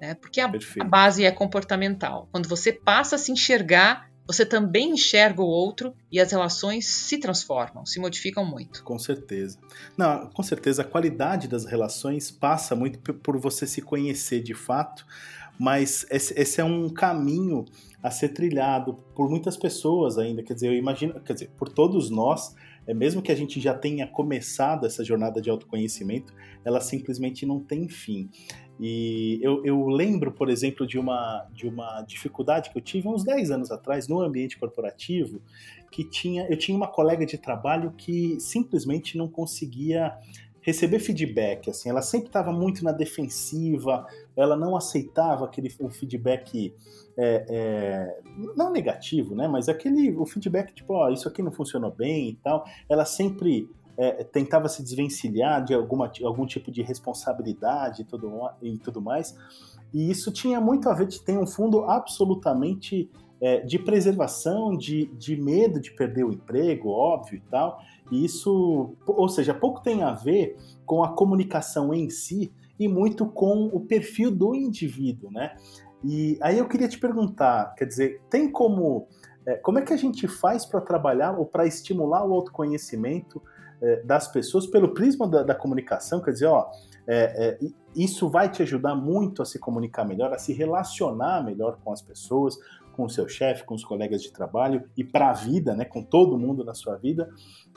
Né? 0.00 0.14
Porque 0.14 0.40
a, 0.40 0.50
a 0.80 0.85
base 0.85 1.25
é 1.25 1.30
comportamental. 1.30 2.28
Quando 2.33 2.49
você 2.49 2.73
passa 2.73 3.16
a 3.16 3.19
se 3.19 3.30
enxergar 3.30 4.11
você 4.30 4.47
também 4.47 4.92
enxerga 4.92 5.42
o 5.42 5.47
outro 5.47 5.92
e 6.11 6.21
as 6.21 6.30
relações 6.30 6.87
se 6.87 7.19
transformam, 7.19 7.85
se 7.85 7.99
modificam 7.99 8.45
muito. 8.45 8.85
Com 8.85 8.97
certeza. 8.97 9.59
Não, 9.97 10.28
com 10.28 10.42
certeza 10.45 10.83
a 10.83 10.85
qualidade 10.85 11.49
das 11.49 11.64
relações 11.64 12.30
passa 12.30 12.76
muito 12.76 13.00
por 13.00 13.37
você 13.38 13.66
se 13.66 13.83
conhecer 13.83 14.40
de 14.40 14.54
fato, 14.54 15.04
mas 15.59 16.07
esse, 16.11 16.33
esse 16.40 16.61
é 16.61 16.64
um 16.64 16.88
caminho 16.88 17.64
a 18.00 18.09
ser 18.09 18.28
trilhado 18.28 18.95
por 19.16 19.28
muitas 19.28 19.57
pessoas 19.57 20.16
ainda. 20.16 20.45
Quer 20.45 20.54
dizer, 20.54 20.69
eu 20.69 20.75
imagino, 20.75 21.21
quer 21.21 21.33
dizer, 21.33 21.50
por 21.57 21.69
todos 21.69 22.09
nós, 22.09 22.54
é 22.87 22.94
mesmo 22.94 23.22
que 23.22 23.30
a 23.30 23.34
gente 23.34 23.60
já 23.60 23.75
tenha 23.75 24.06
começado 24.06 24.87
essa 24.87 25.04
jornada 25.04 25.40
de 25.40 25.50
autoconhecimento, 25.50 26.32
ela 26.64 26.80
simplesmente 26.80 27.46
não 27.46 27.60
tem 27.60 27.88
fim. 27.88 28.28
E 28.78 29.38
eu, 29.42 29.62
eu, 29.64 29.87
lembro, 29.88 30.32
por 30.32 30.49
exemplo, 30.49 30.87
de 30.87 30.99
uma, 30.99 31.46
de 31.52 31.68
uma 31.68 32.02
dificuldade 32.02 32.70
que 32.70 32.78
eu 32.78 32.82
tive 32.82 33.08
uns 33.08 33.22
10 33.22 33.50
anos 33.50 33.70
atrás 33.70 34.08
no 34.08 34.20
ambiente 34.22 34.58
corporativo, 34.58 35.42
que 35.90 36.02
tinha, 36.02 36.46
eu 36.49 36.56
tinha 36.56 36.75
uma 36.75 36.88
colega 36.88 37.26
de 37.26 37.37
trabalho 37.37 37.92
que 37.92 38.40
simplesmente 38.40 39.18
não 39.18 39.28
conseguia 39.28 40.16
receber 40.62 40.99
feedback, 40.99 41.70
assim, 41.70 41.88
ela 41.88 42.02
sempre 42.02 42.28
estava 42.28 42.52
muito 42.52 42.84
na 42.84 42.92
defensiva, 42.92 44.06
ela 44.37 44.56
não 44.56 44.76
aceitava 44.76 45.46
aquele 45.46 45.75
o 45.80 45.88
feedback 45.88 46.75
é, 47.22 47.44
é, 47.48 48.20
não 48.56 48.72
negativo, 48.72 49.34
né, 49.34 49.46
mas 49.46 49.68
aquele 49.68 50.16
o 50.16 50.24
feedback 50.24 50.72
tipo, 50.72 50.94
ó, 50.94 51.06
oh, 51.06 51.12
isso 51.12 51.28
aqui 51.28 51.42
não 51.42 51.52
funcionou 51.52 51.90
bem 51.90 52.30
e 52.30 52.34
tal, 52.36 52.64
ela 52.88 53.04
sempre 53.04 53.68
é, 53.96 54.24
tentava 54.24 54.66
se 54.68 54.82
desvencilhar 54.82 55.62
de 55.62 55.74
alguma, 55.74 56.10
algum 56.24 56.46
tipo 56.46 56.70
de 56.70 56.80
responsabilidade 56.80 58.00
e 58.00 58.04
tudo, 58.06 58.32
e 58.62 58.78
tudo 58.78 59.02
mais. 59.02 59.36
E 59.92 60.10
isso 60.10 60.32
tinha 60.32 60.58
muito 60.58 60.88
a 60.88 60.94
ver, 60.94 61.08
tem 61.22 61.36
um 61.36 61.46
fundo 61.46 61.84
absolutamente 61.84 63.10
é, 63.40 63.60
de 63.60 63.78
preservação, 63.78 64.74
de, 64.74 65.06
de 65.18 65.36
medo 65.36 65.78
de 65.78 65.90
perder 65.90 66.24
o 66.24 66.32
emprego, 66.32 66.88
óbvio 66.88 67.36
e 67.36 67.50
tal. 67.50 67.78
E 68.10 68.24
isso, 68.24 68.94
ou 69.06 69.28
seja, 69.28 69.52
pouco 69.52 69.82
tem 69.82 70.02
a 70.02 70.12
ver 70.12 70.56
com 70.86 71.02
a 71.02 71.12
comunicação 71.12 71.92
em 71.92 72.08
si 72.08 72.50
e 72.78 72.88
muito 72.88 73.26
com 73.26 73.66
o 73.66 73.80
perfil 73.80 74.30
do 74.30 74.54
indivíduo, 74.54 75.30
né? 75.30 75.54
E 76.02 76.38
aí 76.40 76.59
eu 76.59 76.69
queria 76.69 76.88
te 76.88 76.99
perguntar, 76.99 77.75
quer 77.75 77.85
dizer, 77.85 78.23
tem 78.30 78.50
como 78.50 79.07
é, 79.47 79.54
como 79.57 79.78
é 79.78 79.83
que 79.83 79.92
a 79.92 79.97
gente 79.97 80.28
faz 80.28 80.66
para 80.66 80.80
trabalhar 80.80 81.38
ou 81.38 81.47
para 81.47 81.66
estimular 81.66 82.25
o 82.25 82.33
autoconhecimento 82.35 83.42
é, 83.80 84.02
das 84.02 84.28
pessoas 84.28 84.66
pelo 84.66 84.92
prisma 84.92 85.26
da, 85.26 85.42
da, 85.42 85.54
comunicação, 85.54 86.21
quer 86.21 86.33
dizer, 86.33 86.47
ó, 86.47 86.71
é, 87.07 87.59
é, 87.59 87.69
isso 87.97 88.28
vai 88.28 88.50
te 88.50 88.62
ajudar 88.62 88.95
muito 88.95 89.40
a 89.40 89.45
se 89.47 89.59
comunicar 89.59 90.04
melhor, 90.04 90.33
a 90.33 90.38
se 90.38 90.52
relacionar 90.52 91.42
melhor 91.42 91.78
com 91.83 91.92
as 91.92 92.02
pessoas, 92.02 92.57
com 92.92 93.04
o 93.04 93.11
seu 93.11 93.26
chefe, 93.26 93.64
com 93.64 93.75
os 93.75 93.83
colegas 93.83 94.23
de 94.23 94.30
trabalho 94.30 94.85
e 94.97 95.02
para 95.02 95.30
a 95.30 95.33
vida, 95.33 95.75
né, 95.75 95.85
com 95.85 96.02
todo 96.02 96.38
mundo 96.38 96.62
na 96.62 96.75
sua 96.75 96.97
vida. 96.97 97.30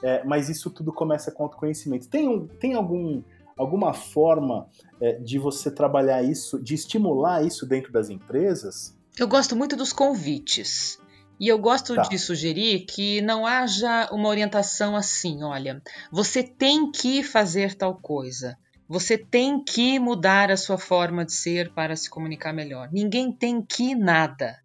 É, 0.04 0.24
mas 0.26 0.50
isso 0.50 0.70
tudo 0.70 0.92
começa 0.92 1.32
com 1.32 1.44
autoconhecimento. 1.44 2.10
Tem, 2.10 2.28
um, 2.28 2.46
tem 2.46 2.74
algum, 2.74 3.24
alguma 3.58 3.94
forma 3.94 4.68
é, 5.02 5.14
de 5.20 5.38
você 5.38 5.72
trabalhar 5.72 6.24
isso, 6.24 6.62
de 6.62 6.74
estimular 6.74 7.46
isso 7.46 7.66
dentro 7.66 7.92
das 7.92 8.10
empresas? 8.10 8.98
Eu 9.18 9.28
gosto 9.28 9.56
muito 9.56 9.76
dos 9.76 9.94
convites. 9.94 11.00
E 11.40 11.48
eu 11.48 11.58
gosto 11.58 11.96
tá. 11.96 12.04
de 12.04 12.18
sugerir 12.18 12.86
que 12.86 13.22
não 13.22 13.46
haja 13.46 14.10
uma 14.12 14.30
orientação 14.30 14.96
assim: 14.96 15.44
olha, 15.44 15.82
você 16.12 16.44
tem 16.44 16.92
que 16.92 17.24
fazer 17.24 17.76
tal 17.76 17.96
coisa. 18.00 18.58
Você 18.88 19.18
tem 19.18 19.64
que 19.64 19.98
mudar 19.98 20.52
a 20.52 20.58
sua 20.58 20.78
forma 20.78 21.26
de 21.26 21.34
ser 21.34 21.74
para 21.74 21.96
se 21.96 22.10
comunicar 22.10 22.54
melhor. 22.54 22.90
Ninguém 22.92 23.32
tem 23.32 23.62
que 23.62 23.96
nada. 23.96 24.56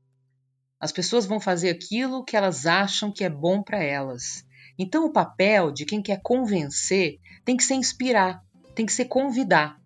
As 0.81 0.93
pessoas 0.93 1.27
vão 1.27 1.41
fazer 1.41 1.71
aquilo 1.71 2.25
que 2.25 2.37
elas 2.37 2.67
acham 2.67 3.13
que 3.13 3.25
é 3.25 3.31
bom 3.31 3.63
para 3.63 3.83
elas. 3.83 4.45
Então, 4.79 5.07
o 5.07 5.13
papel 5.13 5.73
de 5.73 5.85
quem 5.85 6.01
quer 6.01 6.21
convencer 6.23 7.19
tem 7.45 7.57
que 7.57 7.65
ser 7.65 7.75
inspirar, 7.75 8.41
tem 8.79 8.87
que 8.87 8.93
ser 8.93 9.07
convidar. 9.07 9.77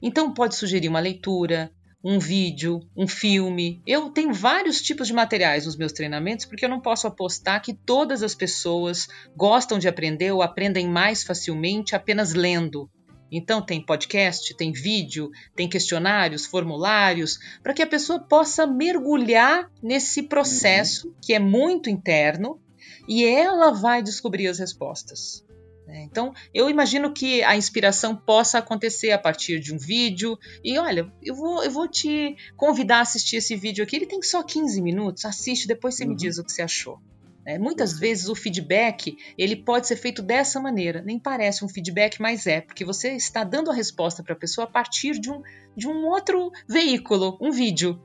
Então, 0.00 0.32
pode 0.32 0.54
sugerir 0.54 0.88
uma 0.88 1.00
leitura, 1.00 1.72
um 2.04 2.20
vídeo, 2.20 2.78
um 2.96 3.08
filme. 3.08 3.82
Eu 3.84 4.10
tenho 4.10 4.32
vários 4.32 4.80
tipos 4.80 5.08
de 5.08 5.12
materiais 5.12 5.66
nos 5.66 5.74
meus 5.76 5.90
treinamentos 5.90 6.46
porque 6.46 6.64
eu 6.64 6.68
não 6.68 6.80
posso 6.80 7.08
apostar 7.08 7.60
que 7.60 7.74
todas 7.74 8.22
as 8.22 8.36
pessoas 8.36 9.08
gostam 9.36 9.76
de 9.76 9.88
aprender 9.88 10.30
ou 10.30 10.40
aprendem 10.40 10.88
mais 10.88 11.24
facilmente 11.24 11.96
apenas 11.96 12.32
lendo. 12.32 12.88
Então 13.30 13.60
tem 13.60 13.84
podcast, 13.84 14.56
tem 14.56 14.70
vídeo, 14.70 15.32
tem 15.56 15.68
questionários, 15.68 16.46
formulários, 16.46 17.40
para 17.60 17.74
que 17.74 17.82
a 17.82 17.88
pessoa 17.88 18.20
possa 18.20 18.68
mergulhar 18.68 19.68
nesse 19.82 20.22
processo 20.22 21.08
uhum. 21.08 21.14
que 21.20 21.34
é 21.34 21.40
muito 21.40 21.90
interno 21.90 22.60
e 23.08 23.24
ela 23.24 23.72
vai 23.72 24.00
descobrir 24.00 24.46
as 24.46 24.60
respostas. 24.60 25.44
Né? 25.88 26.02
Então, 26.02 26.34
eu 26.52 26.68
imagino 26.68 27.14
que 27.14 27.42
a 27.42 27.56
inspiração 27.56 28.14
possa 28.14 28.58
acontecer 28.58 29.10
a 29.10 29.18
partir 29.18 29.58
de 29.58 29.74
um 29.74 29.78
vídeo. 29.78 30.38
E 30.62 30.78
olha, 30.78 31.10
eu 31.22 31.34
vou, 31.34 31.64
eu 31.64 31.70
vou 31.70 31.88
te 31.88 32.36
convidar 32.56 32.98
a 32.98 33.00
assistir 33.00 33.36
esse 33.36 33.56
vídeo 33.56 33.82
aqui. 33.82 33.96
Ele 33.96 34.06
tem 34.06 34.22
só 34.22 34.42
15 34.42 34.82
minutos. 34.82 35.24
Assiste, 35.24 35.66
depois 35.66 35.94
você 35.94 36.04
uhum. 36.04 36.10
me 36.10 36.16
diz 36.16 36.36
o 36.36 36.44
que 36.44 36.52
você 36.52 36.60
achou. 36.60 37.00
É, 37.46 37.58
muitas 37.58 37.98
vezes 37.98 38.28
o 38.28 38.34
feedback 38.34 39.16
ele 39.38 39.56
pode 39.56 39.86
ser 39.86 39.96
feito 39.96 40.20
dessa 40.20 40.60
maneira. 40.60 41.00
Nem 41.00 41.18
parece 41.18 41.64
um 41.64 41.68
feedback, 41.68 42.20
mas 42.20 42.46
é, 42.46 42.60
porque 42.60 42.84
você 42.84 43.12
está 43.12 43.42
dando 43.42 43.70
a 43.70 43.74
resposta 43.74 44.22
para 44.22 44.34
a 44.34 44.38
pessoa 44.38 44.66
a 44.66 44.70
partir 44.70 45.18
de 45.18 45.30
um, 45.30 45.40
de 45.74 45.88
um 45.88 46.04
outro 46.08 46.52
veículo, 46.68 47.38
um 47.40 47.50
vídeo. 47.50 47.98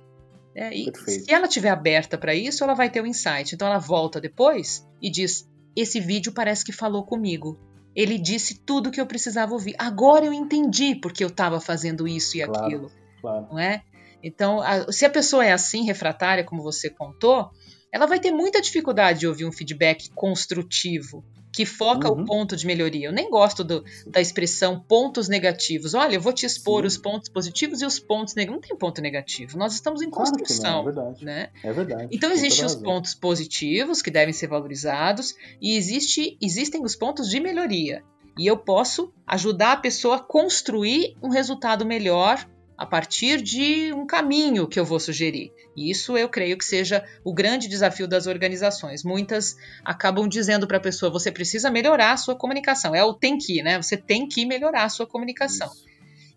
É, 0.55 0.73
e 0.73 0.89
se 0.95 1.29
ela 1.29 1.47
estiver 1.47 1.71
aberta 1.71 2.17
para 2.17 2.33
isso, 2.33 2.63
ela 2.63 2.73
vai 2.73 2.89
ter 2.89 3.01
o 3.01 3.03
um 3.03 3.07
insight. 3.07 3.53
Então 3.53 3.67
ela 3.67 3.79
volta 3.79 4.21
depois 4.21 4.87
e 5.01 5.11
diz: 5.11 5.45
Esse 5.75 5.99
vídeo 5.99 6.31
parece 6.31 6.63
que 6.63 6.71
falou 6.71 7.03
comigo. 7.03 7.59
Ele 7.95 8.17
disse 8.17 8.55
tudo 8.55 8.91
que 8.91 8.99
eu 8.99 9.05
precisava 9.05 9.53
ouvir. 9.53 9.75
Agora 9.77 10.25
eu 10.25 10.33
entendi 10.33 10.95
porque 10.95 11.23
eu 11.23 11.27
estava 11.27 11.59
fazendo 11.59 12.07
isso 12.07 12.37
e 12.37 12.45
claro, 12.45 12.65
aquilo. 12.65 12.91
Claro. 13.21 13.47
Não 13.51 13.59
é? 13.59 13.83
Então, 14.21 14.61
a, 14.61 14.91
se 14.91 15.05
a 15.05 15.09
pessoa 15.09 15.45
é 15.45 15.51
assim, 15.51 15.83
refratária, 15.85 16.43
como 16.43 16.63
você 16.63 16.89
contou, 16.89 17.49
ela 17.91 18.07
vai 18.07 18.19
ter 18.19 18.31
muita 18.31 18.61
dificuldade 18.61 19.19
de 19.19 19.27
ouvir 19.27 19.45
um 19.45 19.51
feedback 19.51 20.09
construtivo 20.11 21.23
que 21.53 21.65
foca 21.67 22.11
uhum. 22.11 22.23
o 22.23 22.25
ponto 22.25 22.57
de 22.57 22.65
melhoria. 22.65 23.07
Eu 23.07 23.11
nem 23.11 23.29
gosto 23.29 23.63
do, 23.63 23.85
da 24.07 24.19
expressão 24.19 24.79
pontos 24.79 25.29
negativos. 25.29 25.93
Olha, 25.93 26.15
eu 26.15 26.21
vou 26.21 26.33
te 26.33 26.47
expor 26.47 26.81
Sim. 26.81 26.87
os 26.87 26.97
pontos 26.97 27.29
positivos 27.29 27.81
e 27.81 27.85
os 27.85 27.99
pontos 27.99 28.33
negativos. 28.33 28.61
Não 28.61 28.67
tem 28.67 28.77
ponto 28.77 29.01
negativo. 29.01 29.57
Nós 29.57 29.75
estamos 29.75 30.01
em 30.01 30.09
claro 30.09 30.31
construção. 30.31 30.71
Não, 30.71 30.89
é 30.89 30.91
verdade. 30.91 31.25
Né? 31.25 31.49
É 31.63 31.71
verdade. 31.71 32.07
Então 32.11 32.31
existem 32.31 32.65
os 32.65 32.75
pontos 32.75 33.13
positivos 33.13 34.01
que 34.01 34.09
devem 34.09 34.33
ser 34.33 34.47
valorizados 34.47 35.35
e 35.61 35.77
existe, 35.77 36.37
existem 36.41 36.83
os 36.83 36.95
pontos 36.95 37.29
de 37.29 37.39
melhoria. 37.39 38.03
E 38.37 38.47
eu 38.47 38.57
posso 38.57 39.13
ajudar 39.27 39.73
a 39.73 39.77
pessoa 39.77 40.15
a 40.15 40.19
construir 40.19 41.15
um 41.21 41.29
resultado 41.29 41.85
melhor 41.85 42.43
a 42.77 42.85
partir 42.85 43.41
de 43.41 43.93
um 43.93 44.05
caminho 44.05 44.67
que 44.67 44.79
eu 44.79 44.85
vou 44.85 44.99
sugerir. 44.99 45.53
E 45.75 45.89
isso 45.91 46.17
eu 46.17 46.27
creio 46.29 46.57
que 46.57 46.65
seja 46.65 47.03
o 47.23 47.33
grande 47.33 47.67
desafio 47.67 48.07
das 48.07 48.27
organizações. 48.27 49.03
Muitas 49.03 49.55
acabam 49.83 50.27
dizendo 50.27 50.67
para 50.67 50.77
a 50.77 50.81
pessoa: 50.81 51.11
você 51.11 51.31
precisa 51.31 51.71
melhorar 51.71 52.13
a 52.13 52.17
sua 52.17 52.35
comunicação. 52.35 52.95
É 52.95 53.03
o 53.03 53.13
tem 53.13 53.37
que, 53.37 53.61
né? 53.61 53.81
Você 53.81 53.97
tem 53.97 54.27
que 54.27 54.45
melhorar 54.45 54.83
a 54.83 54.89
sua 54.89 55.07
comunicação. 55.07 55.67
Isso. 55.67 55.93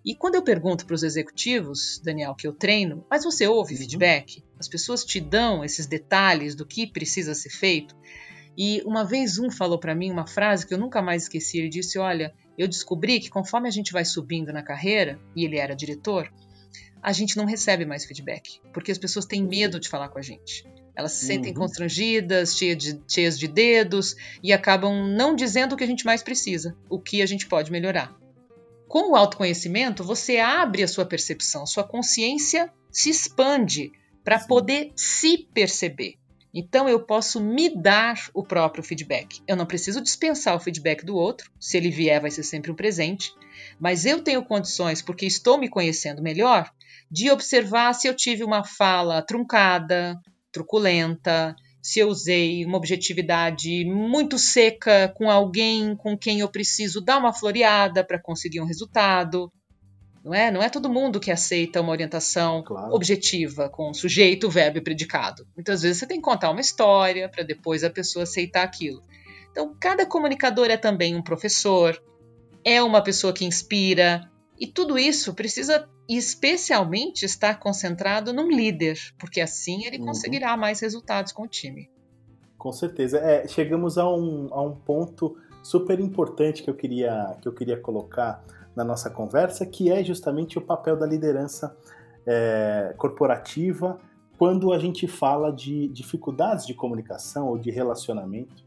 E 0.06 0.14
quando 0.14 0.36
eu 0.36 0.42
pergunto 0.42 0.86
para 0.86 0.94
os 0.94 1.02
executivos, 1.02 2.00
Daniel, 2.04 2.36
que 2.36 2.46
eu 2.46 2.52
treino, 2.52 3.04
mas 3.10 3.24
você 3.24 3.48
ouve 3.48 3.74
uhum. 3.74 3.80
feedback? 3.80 4.44
As 4.56 4.68
pessoas 4.68 5.04
te 5.04 5.18
dão 5.18 5.64
esses 5.64 5.84
detalhes 5.84 6.54
do 6.54 6.64
que 6.64 6.86
precisa 6.86 7.34
ser 7.34 7.50
feito? 7.50 7.96
E 8.56 8.82
uma 8.86 9.04
vez 9.04 9.38
um 9.38 9.50
falou 9.50 9.78
para 9.78 9.94
mim 9.94 10.10
uma 10.10 10.26
frase 10.26 10.66
que 10.66 10.72
eu 10.72 10.78
nunca 10.78 11.02
mais 11.02 11.24
esqueci. 11.24 11.58
Ele 11.58 11.68
disse: 11.68 11.98
Olha, 11.98 12.34
eu 12.56 12.66
descobri 12.66 13.20
que 13.20 13.28
conforme 13.28 13.68
a 13.68 13.70
gente 13.70 13.92
vai 13.92 14.04
subindo 14.04 14.52
na 14.52 14.62
carreira, 14.62 15.18
e 15.34 15.44
ele 15.44 15.58
era 15.58 15.76
diretor, 15.76 16.32
a 17.02 17.12
gente 17.12 17.36
não 17.36 17.44
recebe 17.44 17.84
mais 17.84 18.04
feedback, 18.04 18.60
porque 18.72 18.90
as 18.90 18.98
pessoas 18.98 19.26
têm 19.26 19.42
medo 19.42 19.78
de 19.78 19.88
falar 19.88 20.08
com 20.08 20.18
a 20.18 20.22
gente. 20.22 20.64
Elas 20.96 21.12
se 21.12 21.26
sentem 21.26 21.52
uhum. 21.52 21.58
constrangidas, 21.58 22.56
cheias 22.56 22.78
de, 22.78 23.00
cheias 23.06 23.38
de 23.38 23.46
dedos 23.46 24.16
e 24.42 24.50
acabam 24.52 25.14
não 25.14 25.36
dizendo 25.36 25.74
o 25.74 25.76
que 25.76 25.84
a 25.84 25.86
gente 25.86 26.06
mais 26.06 26.22
precisa, 26.22 26.74
o 26.88 26.98
que 26.98 27.20
a 27.20 27.26
gente 27.26 27.46
pode 27.46 27.70
melhorar. 27.70 28.16
Com 28.88 29.12
o 29.12 29.16
autoconhecimento, 29.16 30.02
você 30.02 30.38
abre 30.38 30.82
a 30.82 30.88
sua 30.88 31.04
percepção, 31.04 31.66
sua 31.66 31.84
consciência 31.84 32.72
se 32.90 33.10
expande 33.10 33.92
para 34.24 34.38
poder 34.38 34.92
se 34.96 35.46
perceber. 35.52 36.14
Então 36.58 36.88
eu 36.88 36.98
posso 36.98 37.38
me 37.38 37.68
dar 37.68 38.30
o 38.32 38.42
próprio 38.42 38.82
feedback. 38.82 39.42
Eu 39.46 39.56
não 39.56 39.66
preciso 39.66 40.00
dispensar 40.00 40.56
o 40.56 40.58
feedback 40.60 41.04
do 41.04 41.14
outro, 41.14 41.50
se 41.60 41.76
ele 41.76 41.90
vier, 41.90 42.18
vai 42.18 42.30
ser 42.30 42.44
sempre 42.44 42.70
um 42.70 42.74
presente, 42.74 43.30
mas 43.78 44.06
eu 44.06 44.22
tenho 44.22 44.42
condições, 44.42 45.02
porque 45.02 45.26
estou 45.26 45.58
me 45.58 45.68
conhecendo 45.68 46.22
melhor, 46.22 46.72
de 47.10 47.30
observar 47.30 47.92
se 47.92 48.08
eu 48.08 48.14
tive 48.14 48.42
uma 48.42 48.64
fala 48.64 49.20
truncada, 49.20 50.18
truculenta, 50.50 51.54
se 51.82 52.00
eu 52.00 52.08
usei 52.08 52.64
uma 52.64 52.78
objetividade 52.78 53.84
muito 53.84 54.38
seca 54.38 55.12
com 55.14 55.30
alguém 55.30 55.94
com 55.94 56.16
quem 56.16 56.40
eu 56.40 56.48
preciso 56.48 57.02
dar 57.02 57.18
uma 57.18 57.34
floreada 57.34 58.02
para 58.02 58.18
conseguir 58.18 58.62
um 58.62 58.66
resultado, 58.66 59.52
não 60.26 60.34
é? 60.34 60.50
Não 60.50 60.60
é 60.60 60.68
todo 60.68 60.90
mundo 60.90 61.20
que 61.20 61.30
aceita 61.30 61.80
uma 61.80 61.92
orientação 61.92 62.60
claro. 62.64 62.92
objetiva, 62.92 63.68
com 63.68 63.94
sujeito, 63.94 64.50
verbo 64.50 64.78
e 64.78 64.80
predicado. 64.80 65.46
Muitas 65.54 65.82
vezes 65.82 65.98
você 65.98 66.06
tem 66.06 66.16
que 66.16 66.24
contar 66.24 66.50
uma 66.50 66.60
história 66.60 67.28
para 67.28 67.44
depois 67.44 67.84
a 67.84 67.90
pessoa 67.90 68.24
aceitar 68.24 68.64
aquilo. 68.64 69.04
Então, 69.52 69.72
cada 69.80 70.04
comunicador 70.04 70.66
é 70.66 70.76
também 70.76 71.14
um 71.14 71.22
professor, 71.22 72.02
é 72.64 72.82
uma 72.82 73.00
pessoa 73.00 73.32
que 73.32 73.44
inspira, 73.44 74.28
e 74.58 74.66
tudo 74.66 74.98
isso 74.98 75.32
precisa 75.32 75.88
especialmente 76.08 77.24
estar 77.24 77.60
concentrado 77.60 78.32
num 78.32 78.48
líder, 78.48 78.98
porque 79.20 79.40
assim 79.40 79.84
ele 79.84 79.98
uhum. 79.98 80.06
conseguirá 80.06 80.56
mais 80.56 80.80
resultados 80.80 81.30
com 81.30 81.44
o 81.44 81.48
time. 81.48 81.88
Com 82.58 82.72
certeza. 82.72 83.18
É, 83.18 83.46
chegamos 83.46 83.96
a 83.96 84.10
um, 84.10 84.48
a 84.50 84.60
um 84.60 84.74
ponto 84.74 85.36
super 85.62 86.00
importante 86.00 86.64
que 86.64 86.70
eu 86.70 86.74
queria, 86.74 87.36
que 87.40 87.46
eu 87.46 87.52
queria 87.52 87.76
colocar 87.76 88.44
na 88.76 88.84
nossa 88.84 89.08
conversa, 89.08 89.64
que 89.64 89.90
é 89.90 90.04
justamente 90.04 90.58
o 90.58 90.60
papel 90.60 90.96
da 90.96 91.06
liderança 91.06 91.74
é, 92.26 92.94
corporativa 92.98 93.98
quando 94.38 94.72
a 94.72 94.78
gente 94.78 95.08
fala 95.08 95.50
de 95.50 95.88
dificuldades 95.88 96.66
de 96.66 96.74
comunicação 96.74 97.48
ou 97.48 97.58
de 97.58 97.70
relacionamento 97.70 98.64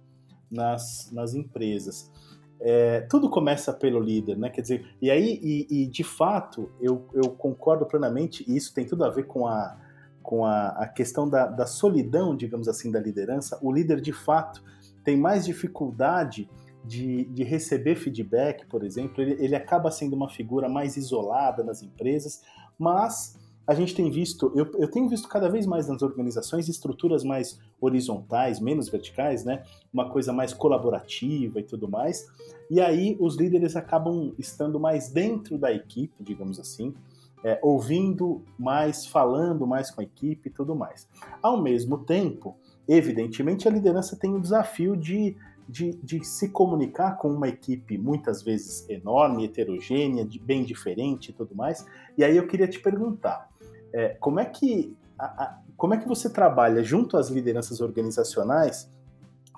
nas, 0.49 1.11
nas 1.11 1.35
empresas. 1.35 2.11
É, 2.59 3.01
tudo 3.01 3.29
começa 3.29 3.71
pelo 3.71 3.99
líder, 3.99 4.37
né? 4.37 4.49
Quer 4.49 4.61
dizer, 4.61 4.95
e 5.01 5.09
aí, 5.11 5.39
e, 5.41 5.83
e, 5.83 5.87
de 5.87 6.03
fato, 6.03 6.71
eu, 6.81 7.07
eu 7.13 7.29
concordo 7.29 7.85
plenamente, 7.85 8.43
e 8.47 8.57
isso 8.57 8.73
tem 8.73 8.85
tudo 8.85 9.05
a 9.05 9.09
ver 9.09 9.27
com 9.27 9.47
a, 9.47 9.77
com 10.21 10.43
a, 10.43 10.69
a 10.69 10.87
questão 10.87 11.29
da, 11.29 11.45
da 11.45 11.65
solidão, 11.65 12.35
digamos 12.35 12.67
assim, 12.67 12.91
da 12.91 12.99
liderança. 12.99 13.57
O 13.61 13.71
líder, 13.71 14.01
de 14.01 14.11
fato, 14.11 14.61
tem 15.05 15.15
mais 15.15 15.45
dificuldade 15.45 16.49
de, 16.83 17.25
de 17.25 17.43
receber 17.43 17.95
feedback, 17.95 18.65
por 18.67 18.83
exemplo, 18.83 19.21
ele, 19.21 19.43
ele 19.43 19.55
acaba 19.55 19.91
sendo 19.91 20.15
uma 20.15 20.29
figura 20.29 20.69
mais 20.69 20.97
isolada 20.97 21.63
nas 21.63 21.83
empresas, 21.83 22.41
mas 22.77 23.37
a 23.69 23.75
gente 23.75 23.93
tem 23.93 24.09
visto, 24.09 24.51
eu, 24.55 24.65
eu, 24.79 24.89
tenho 24.89 25.07
visto 25.07 25.27
cada 25.27 25.47
vez 25.47 25.67
mais 25.67 25.87
nas 25.87 26.01
organizações 26.01 26.67
estruturas 26.67 27.23
mais 27.23 27.59
horizontais, 27.79 28.59
menos 28.59 28.89
verticais, 28.89 29.45
né? 29.45 29.61
Uma 29.93 30.09
coisa 30.09 30.33
mais 30.33 30.55
colaborativa 30.55 31.59
e 31.59 31.63
tudo 31.63 31.87
mais. 31.87 32.25
E 32.67 32.81
aí 32.81 33.15
os 33.19 33.35
líderes 33.35 33.75
acabam 33.75 34.33
estando 34.39 34.79
mais 34.79 35.11
dentro 35.11 35.55
da 35.55 35.71
equipe, 35.71 36.15
digamos 36.23 36.59
assim, 36.59 36.95
é, 37.43 37.59
ouvindo 37.61 38.43
mais, 38.57 39.05
falando 39.05 39.67
mais 39.67 39.91
com 39.91 40.01
a 40.01 40.03
equipe 40.03 40.49
e 40.49 40.51
tudo 40.51 40.75
mais. 40.75 41.07
Ao 41.39 41.61
mesmo 41.61 41.99
tempo, 41.99 42.57
evidentemente, 42.87 43.67
a 43.67 43.71
liderança 43.71 44.17
tem 44.17 44.33
o 44.33 44.41
desafio 44.41 44.97
de 44.97 45.37
de, 45.69 45.91
de, 46.03 46.25
se 46.25 46.49
comunicar 46.49 47.17
com 47.17 47.29
uma 47.29 47.47
equipe 47.47 47.95
muitas 47.95 48.41
vezes 48.41 48.89
enorme, 48.89 49.45
heterogênea, 49.45 50.25
de, 50.25 50.39
bem 50.39 50.63
diferente 50.63 51.29
e 51.29 51.34
tudo 51.34 51.55
mais. 51.55 51.86
E 52.17 52.23
aí 52.23 52.36
eu 52.36 52.47
queria 52.47 52.67
te 52.67 52.79
perguntar, 52.79 53.47
é, 53.93 54.10
como 54.19 54.39
é 54.39 54.45
que 54.45 54.97
a, 55.17 55.25
a, 55.25 55.60
como 55.77 55.93
é 55.93 55.97
que 55.97 56.08
você 56.08 56.27
trabalha 56.27 56.84
junto 56.84 57.17
às 57.17 57.29
lideranças 57.29 57.82
organizacionais 57.82 58.89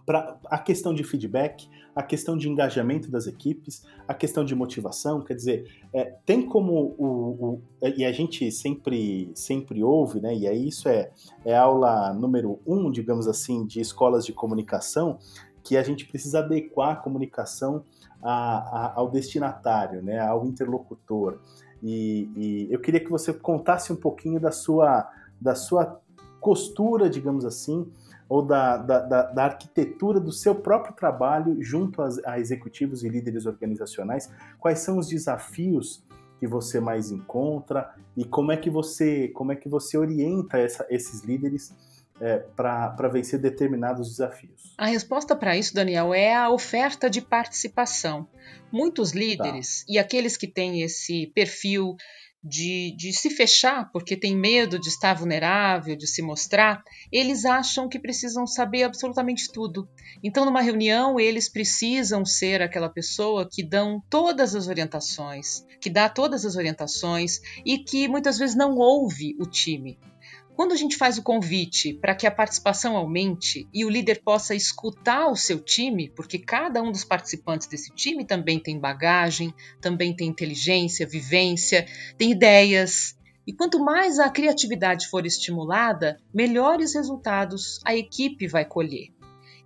para 0.06 0.38
a 0.45 0.58
questão 0.58 0.93
de 0.93 1.04
feedback, 1.04 1.69
a 1.95 2.04
questão 2.04 2.38
de 2.38 2.50
engajamento 2.50 3.10
das 3.10 3.28
equipes, 3.28 3.86
a 4.08 4.13
questão 4.13 4.43
de 4.43 4.54
motivação, 4.56 5.21
quer 5.21 5.36
dizer, 5.36 5.65
é, 5.93 6.06
tem 6.26 6.45
como 6.45 6.95
o, 6.97 7.06
o, 7.06 7.62
e 7.95 8.04
a 8.04 8.12
gente 8.12 8.52
sempre 8.52 9.32
sempre 9.34 9.84
ouve, 9.84 10.19
né? 10.19 10.36
E 10.36 10.47
aí 10.47 10.67
isso 10.67 10.89
é, 10.89 11.12
é 11.45 11.56
aula 11.56 12.13
número 12.13 12.60
um, 12.65 12.91
digamos 12.91 13.28
assim, 13.28 13.65
de 13.65 13.80
escolas 13.80 14.26
de 14.26 14.34
comunicação, 14.34 15.17
que 15.63 15.78
a 15.78 15.84
gente 15.84 16.06
precisa 16.06 16.39
adequar 16.39 16.91
a 16.91 16.95
comunicação 16.95 17.84
a, 18.21 18.32
a, 18.32 18.93
ao 18.95 19.10
destinatário, 19.10 20.02
né, 20.02 20.19
ao 20.19 20.45
interlocutor. 20.45 21.39
E, 21.82 22.30
e, 22.36 22.67
eu 22.71 22.80
queria 22.80 23.00
que 23.00 23.10
você 23.10 23.34
contasse 23.34 23.91
um 23.91 23.95
pouquinho 23.95 24.39
da 24.39 24.52
sua, 24.52 25.10
da 25.39 25.56
sua 25.56 26.00
costura, 26.39 27.10
digamos 27.10 27.45
assim, 27.45 27.91
ou 28.30 28.41
da, 28.41 28.78
da, 28.78 29.00
da, 29.00 29.24
da 29.24 29.43
arquitetura 29.43 30.19
do 30.19 30.32
seu 30.32 30.56
próprio 30.56 30.95
trabalho 30.95 31.62
junto 31.62 32.02
a, 32.02 32.10
a 32.26 32.39
executivos 32.39 33.04
e 33.04 33.10
líderes 33.10 33.45
organizacionais. 33.45 34.32
Quais 34.60 34.80
são 34.80 34.97
os 34.97 35.08
desafios 35.08 36.04
que 36.39 36.47
você 36.47 36.80
mais 36.80 37.12
encontra 37.12 37.93
e 38.17 38.26
como 38.26 38.52
é 38.52 38.58
que 38.58 38.69
você, 38.69 39.28
como 39.30 39.52
é 39.52 39.56
que 39.56 39.69
você 39.69 39.97
orienta 39.97 40.58
essa, 40.58 40.86
esses 40.89 41.24
líderes 41.24 41.71
é, 42.21 42.38
para 42.55 43.10
vencer 43.10 43.39
determinados 43.39 44.10
desafios? 44.10 44.73
A 44.77 44.86
resposta 44.86 45.36
para 45.36 45.57
isso, 45.57 45.73
Daniel, 45.73 46.13
é 46.13 46.34
a 46.34 46.49
oferta 46.49 47.10
de 47.10 47.19
participação. 47.19 48.27
Muitos 48.71 49.12
líderes 49.12 49.79
tá. 49.79 49.86
e 49.89 49.99
aqueles 49.99 50.38
que 50.38 50.47
têm 50.47 50.81
esse 50.84 51.27
perfil 51.34 51.95
de, 52.43 52.95
de, 52.97 53.13
se 53.13 53.29
fechar 53.29 53.91
porque 53.91 54.17
tem 54.17 54.36
medo 54.36 54.79
de 54.79 54.89
estar 54.89 55.13
vulnerável, 55.13 55.95
de 55.95 56.07
se 56.07 56.21
mostrar, 56.21 56.84
eles 57.12 57.45
acham 57.45 57.88
que 57.88 57.99
precisam 57.99 58.47
saber 58.47 58.84
absolutamente 58.84 59.51
tudo. 59.51 59.88
Então, 60.23 60.43
numa 60.43 60.62
reunião, 60.62 61.19
eles 61.19 61.47
precisam 61.47 62.25
ser 62.25 62.62
aquela 62.62 62.89
pessoa 62.89 63.47
que 63.49 63.62
dão 63.62 64.01
todas 64.10 64.55
as 64.55 64.67
orientações, 64.67 65.63
que 65.79 65.89
dá 65.89 66.10
todas 66.10 66.45
as 66.45 66.55
orientações 66.55 67.39
e 67.63 67.77
que 67.77 68.07
muitas 68.07 68.39
vezes 68.39 68.55
não 68.55 68.75
ouve 68.75 69.36
o 69.39 69.45
time. 69.45 69.99
Quando 70.55 70.73
a 70.73 70.75
gente 70.75 70.97
faz 70.97 71.17
o 71.17 71.23
convite 71.23 71.93
para 71.93 72.13
que 72.13 72.27
a 72.27 72.31
participação 72.31 72.95
aumente 72.95 73.67
e 73.73 73.83
o 73.85 73.89
líder 73.89 74.21
possa 74.23 74.53
escutar 74.53 75.27
o 75.27 75.35
seu 75.35 75.59
time, 75.59 76.09
porque 76.09 76.37
cada 76.37 76.81
um 76.81 76.91
dos 76.91 77.03
participantes 77.03 77.67
desse 77.67 77.91
time 77.95 78.25
também 78.25 78.59
tem 78.59 78.79
bagagem, 78.79 79.53
também 79.79 80.15
tem 80.15 80.27
inteligência, 80.27 81.07
vivência, 81.07 81.85
tem 82.17 82.31
ideias, 82.31 83.15
E 83.45 83.51
quanto 83.53 83.83
mais 83.83 84.19
a 84.19 84.29
criatividade 84.29 85.07
for 85.07 85.25
estimulada, 85.25 86.19
melhores 86.33 86.93
resultados 86.93 87.79
a 87.83 87.95
equipe 87.95 88.47
vai 88.47 88.65
colher. 88.65 89.09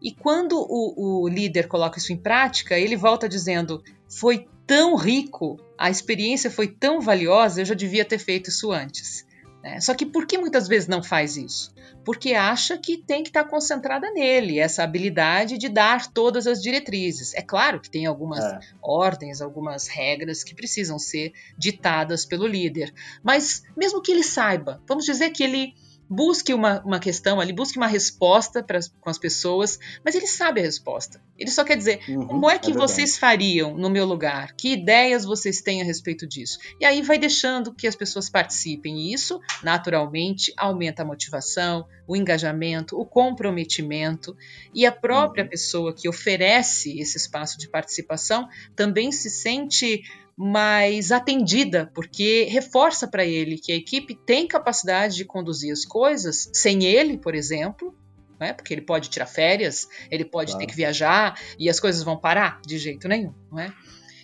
E 0.02 0.12
quando 0.12 0.58
o, 0.58 1.24
o 1.24 1.28
líder 1.28 1.68
coloca 1.68 1.98
isso 1.98 2.14
em 2.14 2.18
prática, 2.18 2.78
ele 2.78 2.96
volta 2.96 3.28
dizendo: 3.28 3.84
foi 4.08 4.48
tão 4.66 4.96
rico, 4.96 5.60
a 5.78 5.90
experiência 5.90 6.50
foi 6.50 6.68
tão 6.68 7.02
valiosa, 7.02 7.62
eu 7.62 7.66
já 7.66 7.74
devia 7.74 8.06
ter 8.06 8.20
feito 8.20 8.50
isso 8.50 8.72
antes. 8.72 9.25
Né? 9.66 9.82
Só 9.82 9.96
que 9.96 10.06
por 10.06 10.28
que 10.28 10.38
muitas 10.38 10.68
vezes 10.68 10.88
não 10.88 11.02
faz 11.02 11.36
isso? 11.36 11.74
Porque 12.04 12.36
acha 12.36 12.78
que 12.78 12.98
tem 12.98 13.24
que 13.24 13.30
estar 13.30 13.46
concentrada 13.46 14.12
nele, 14.12 14.60
essa 14.60 14.84
habilidade 14.84 15.58
de 15.58 15.68
dar 15.68 16.06
todas 16.06 16.46
as 16.46 16.62
diretrizes. 16.62 17.34
É 17.34 17.42
claro 17.42 17.80
que 17.80 17.90
tem 17.90 18.06
algumas 18.06 18.44
é. 18.44 18.60
ordens, 18.80 19.42
algumas 19.42 19.88
regras 19.88 20.44
que 20.44 20.54
precisam 20.54 21.00
ser 21.00 21.34
ditadas 21.58 22.28
pelo 22.28 22.46
líder. 22.46 22.94
Mas 23.24 23.64
mesmo 23.76 24.04
que 24.04 24.12
ele 24.12 24.22
saiba, 24.22 24.80
vamos 24.88 25.04
dizer 25.04 25.32
que 25.32 25.44
ele 25.44 25.74
busque 26.10 26.54
uma, 26.54 26.82
uma 26.82 27.00
questão 27.00 27.40
ali, 27.40 27.52
busque 27.52 27.78
uma 27.78 27.88
resposta 27.88 28.64
pra, 28.64 28.80
com 29.00 29.10
as 29.10 29.18
pessoas, 29.18 29.80
mas 30.04 30.16
ele 30.16 30.28
sabe 30.28 30.62
a 30.62 30.64
resposta. 30.64 31.22
Ele 31.38 31.52
só 31.52 31.64
quer 31.64 31.76
dizer, 31.76 32.00
uhum, 32.08 32.28
como 32.28 32.50
é 32.50 32.58
que 32.58 32.72
é 32.72 32.74
vocês 32.74 33.18
fariam 33.18 33.76
no 33.78 33.90
meu 33.90 34.06
lugar? 34.06 34.54
Que 34.56 34.74
ideias 34.74 35.26
vocês 35.26 35.62
têm 35.62 35.82
a 35.82 35.86
respeito 35.86 36.28
disso? 36.28 36.60
E 36.80 36.86
aí 36.86 37.02
vai 37.02 37.18
deixando 37.18 37.74
que 37.74 37.88
as 37.88 37.96
pessoas 37.96 38.30
participem. 38.30 38.98
E 38.98 39.14
isso, 39.14 39.40
naturalmente, 39.62 40.54
aumenta 40.58 41.02
a 41.02 41.06
motivação, 41.06 41.86
o 42.08 42.16
engajamento, 42.16 43.00
o 43.00 43.06
comprometimento. 43.06 44.36
E 44.74 44.86
a 44.86 44.92
própria 44.92 45.44
uhum. 45.44 45.50
pessoa 45.50 45.94
que 45.94 46.08
oferece 46.08 47.00
esse 47.00 47.18
espaço 47.18 47.58
de 47.58 47.68
participação 47.68 48.48
também 48.76 49.12
se 49.12 49.30
sente 49.30 50.04
mais 50.38 51.12
atendida, 51.12 51.90
porque 51.94 52.44
reforça 52.50 53.08
para 53.08 53.26
ele 53.26 53.58
que 53.58 53.72
a 53.72 53.76
equipe 53.76 54.16
tem 54.16 54.48
capacidade 54.48 55.16
de 55.16 55.26
conduzir 55.26 55.72
as 55.72 55.86
coisas 55.86 56.50
sem 56.54 56.84
ele, 56.84 57.18
por 57.18 57.34
exemplo, 57.34 57.96
né? 58.40 58.52
porque 58.52 58.74
ele 58.74 58.82
pode 58.82 59.10
tirar 59.10 59.28
férias, 59.28 59.88
ele 60.12 60.26
pode 60.26 60.52
claro. 60.52 60.66
ter 60.66 60.72
que 60.72 60.76
viajar 60.76 61.40
e 61.58 61.70
as 61.70 61.80
coisas 61.80 62.04
vão 62.04 62.18
parar 62.18 62.60
de 62.66 62.78
jeito 62.78 63.08
nenhum, 63.08 63.34
não 63.50 63.60
é? 63.60 63.74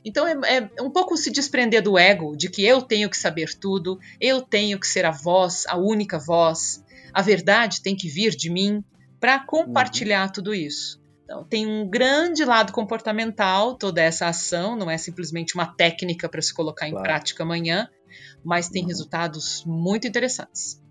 Então 0.03 0.27
é, 0.27 0.57
é, 0.57 0.81
um 0.81 0.89
pouco 0.89 1.15
se 1.15 1.31
desprender 1.31 1.81
do 1.81 1.97
ego, 1.97 2.35
de 2.35 2.49
que 2.49 2.65
eu 2.65 2.81
tenho 2.81 3.09
que 3.09 3.17
saber 3.17 3.53
tudo, 3.55 3.99
eu 4.19 4.41
tenho 4.41 4.79
que 4.79 4.87
ser 4.87 5.05
a 5.05 5.11
voz, 5.11 5.65
a 5.67 5.77
única 5.77 6.19
voz, 6.19 6.83
a 7.13 7.21
verdade 7.21 7.81
tem 7.81 7.95
que 7.95 8.09
vir 8.09 8.35
de 8.35 8.49
mim 8.49 8.83
para 9.19 9.39
compartilhar 9.39 10.25
uhum. 10.25 10.33
tudo 10.33 10.53
isso. 10.53 11.00
Então, 11.31 11.45
tem 11.45 11.65
um 11.65 11.89
grande 11.89 12.43
lado 12.43 12.73
comportamental 12.73 13.75
toda 13.75 14.01
essa 14.01 14.27
ação, 14.27 14.75
não 14.75 14.91
é 14.91 14.97
simplesmente 14.97 15.55
uma 15.55 15.65
técnica 15.65 16.27
para 16.27 16.41
se 16.41 16.53
colocar 16.53 16.89
em 16.89 16.91
claro. 16.91 17.05
prática 17.05 17.43
amanhã, 17.43 17.87
mas 18.43 18.67
tem 18.67 18.81
uhum. 18.81 18.89
resultados 18.89 19.63
muito 19.65 20.05
interessantes. 20.05 20.83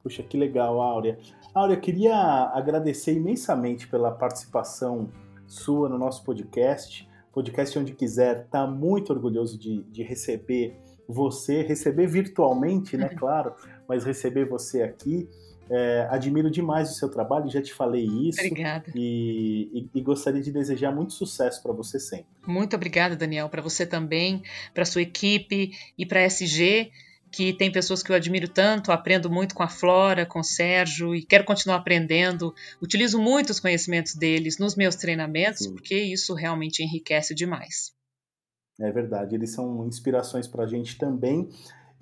Puxa, 0.00 0.22
que 0.22 0.36
legal, 0.36 0.80
Áurea. 0.80 1.18
Áurea, 1.52 1.76
queria 1.76 2.14
agradecer 2.54 3.14
imensamente 3.14 3.88
pela 3.88 4.12
participação 4.12 5.10
sua 5.44 5.88
no 5.88 5.98
nosso 5.98 6.22
podcast. 6.22 7.08
Podcast 7.32 7.76
Onde 7.80 7.94
Quiser 7.94 8.44
está 8.44 8.64
muito 8.64 9.12
orgulhoso 9.12 9.58
de, 9.58 9.82
de 9.90 10.04
receber 10.04 10.78
você, 11.08 11.62
receber 11.62 12.06
virtualmente, 12.06 12.96
né, 12.96 13.08
uhum. 13.10 13.16
claro, 13.18 13.54
mas 13.88 14.04
receber 14.04 14.44
você 14.44 14.82
aqui. 14.82 15.28
É, 15.70 16.06
admiro 16.10 16.50
demais 16.50 16.90
o 16.90 16.94
seu 16.94 17.10
trabalho, 17.10 17.50
já 17.50 17.60
te 17.60 17.72
falei 17.72 18.04
isso. 18.04 18.40
Obrigada. 18.40 18.90
E, 18.94 19.88
e, 19.94 19.98
e 19.98 20.00
gostaria 20.00 20.40
de 20.40 20.50
desejar 20.50 20.92
muito 20.92 21.12
sucesso 21.12 21.62
para 21.62 21.72
você 21.72 22.00
sempre. 22.00 22.26
Muito 22.46 22.74
obrigada, 22.74 23.14
Daniel, 23.14 23.48
para 23.48 23.60
você 23.60 23.86
também, 23.86 24.42
para 24.72 24.84
sua 24.84 25.02
equipe 25.02 25.72
e 25.96 26.06
para 26.06 26.20
a 26.20 26.24
SG, 26.24 26.90
que 27.30 27.52
tem 27.52 27.70
pessoas 27.70 28.02
que 28.02 28.10
eu 28.10 28.16
admiro 28.16 28.48
tanto, 28.48 28.90
aprendo 28.90 29.30
muito 29.30 29.54
com 29.54 29.62
a 29.62 29.68
Flora, 29.68 30.24
com 30.24 30.40
o 30.40 30.44
Sérgio 30.44 31.14
e 31.14 31.22
quero 31.22 31.44
continuar 31.44 31.76
aprendendo. 31.76 32.54
Utilizo 32.80 33.20
muito 33.20 33.50
os 33.50 33.60
conhecimentos 33.60 34.14
deles 34.14 34.58
nos 34.58 34.74
meus 34.74 34.96
treinamentos, 34.96 35.64
Sim. 35.64 35.72
porque 35.72 35.94
isso 35.94 36.34
realmente 36.34 36.82
enriquece 36.82 37.34
demais. 37.34 37.92
É 38.80 38.92
verdade, 38.92 39.34
eles 39.34 39.50
são 39.50 39.86
inspirações 39.86 40.46
para 40.46 40.64
a 40.64 40.66
gente 40.66 40.96
também. 40.96 41.48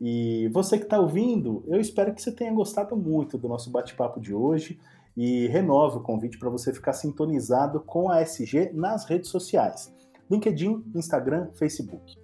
E 0.00 0.48
você 0.52 0.78
que 0.78 0.84
está 0.84 1.00
ouvindo, 1.00 1.64
eu 1.66 1.80
espero 1.80 2.14
que 2.14 2.20
você 2.20 2.30
tenha 2.30 2.52
gostado 2.52 2.96
muito 2.96 3.38
do 3.38 3.48
nosso 3.48 3.70
bate-papo 3.70 4.20
de 4.20 4.34
hoje 4.34 4.78
e 5.16 5.46
renove 5.46 5.98
o 5.98 6.02
convite 6.02 6.38
para 6.38 6.50
você 6.50 6.72
ficar 6.72 6.92
sintonizado 6.92 7.80
com 7.80 8.10
a 8.10 8.20
SG 8.20 8.72
nas 8.74 9.06
redes 9.06 9.30
sociais: 9.30 9.94
LinkedIn, 10.30 10.84
Instagram, 10.94 11.48
Facebook. 11.54 12.14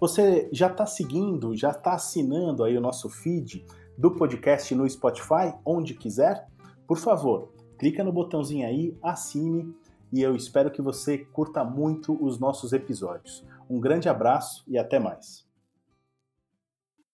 Você 0.00 0.48
já 0.52 0.68
está 0.68 0.86
seguindo, 0.86 1.56
já 1.56 1.70
está 1.70 1.94
assinando 1.94 2.64
aí 2.64 2.76
o 2.76 2.80
nosso 2.80 3.10
feed 3.10 3.66
do 3.96 4.12
podcast 4.12 4.72
no 4.74 4.88
Spotify, 4.88 5.52
onde 5.64 5.92
quiser? 5.94 6.46
Por 6.86 6.98
favor, 6.98 7.52
clica 7.76 8.04
no 8.04 8.12
botãozinho 8.12 8.66
aí, 8.66 8.96
assine 9.02 9.74
e 10.12 10.22
eu 10.22 10.34
espero 10.34 10.70
que 10.70 10.80
você 10.80 11.18
curta 11.18 11.64
muito 11.64 12.16
os 12.24 12.38
nossos 12.38 12.72
episódios. 12.72 13.44
Um 13.68 13.80
grande 13.80 14.08
abraço 14.08 14.64
e 14.66 14.78
até 14.78 14.98
mais. 14.98 15.47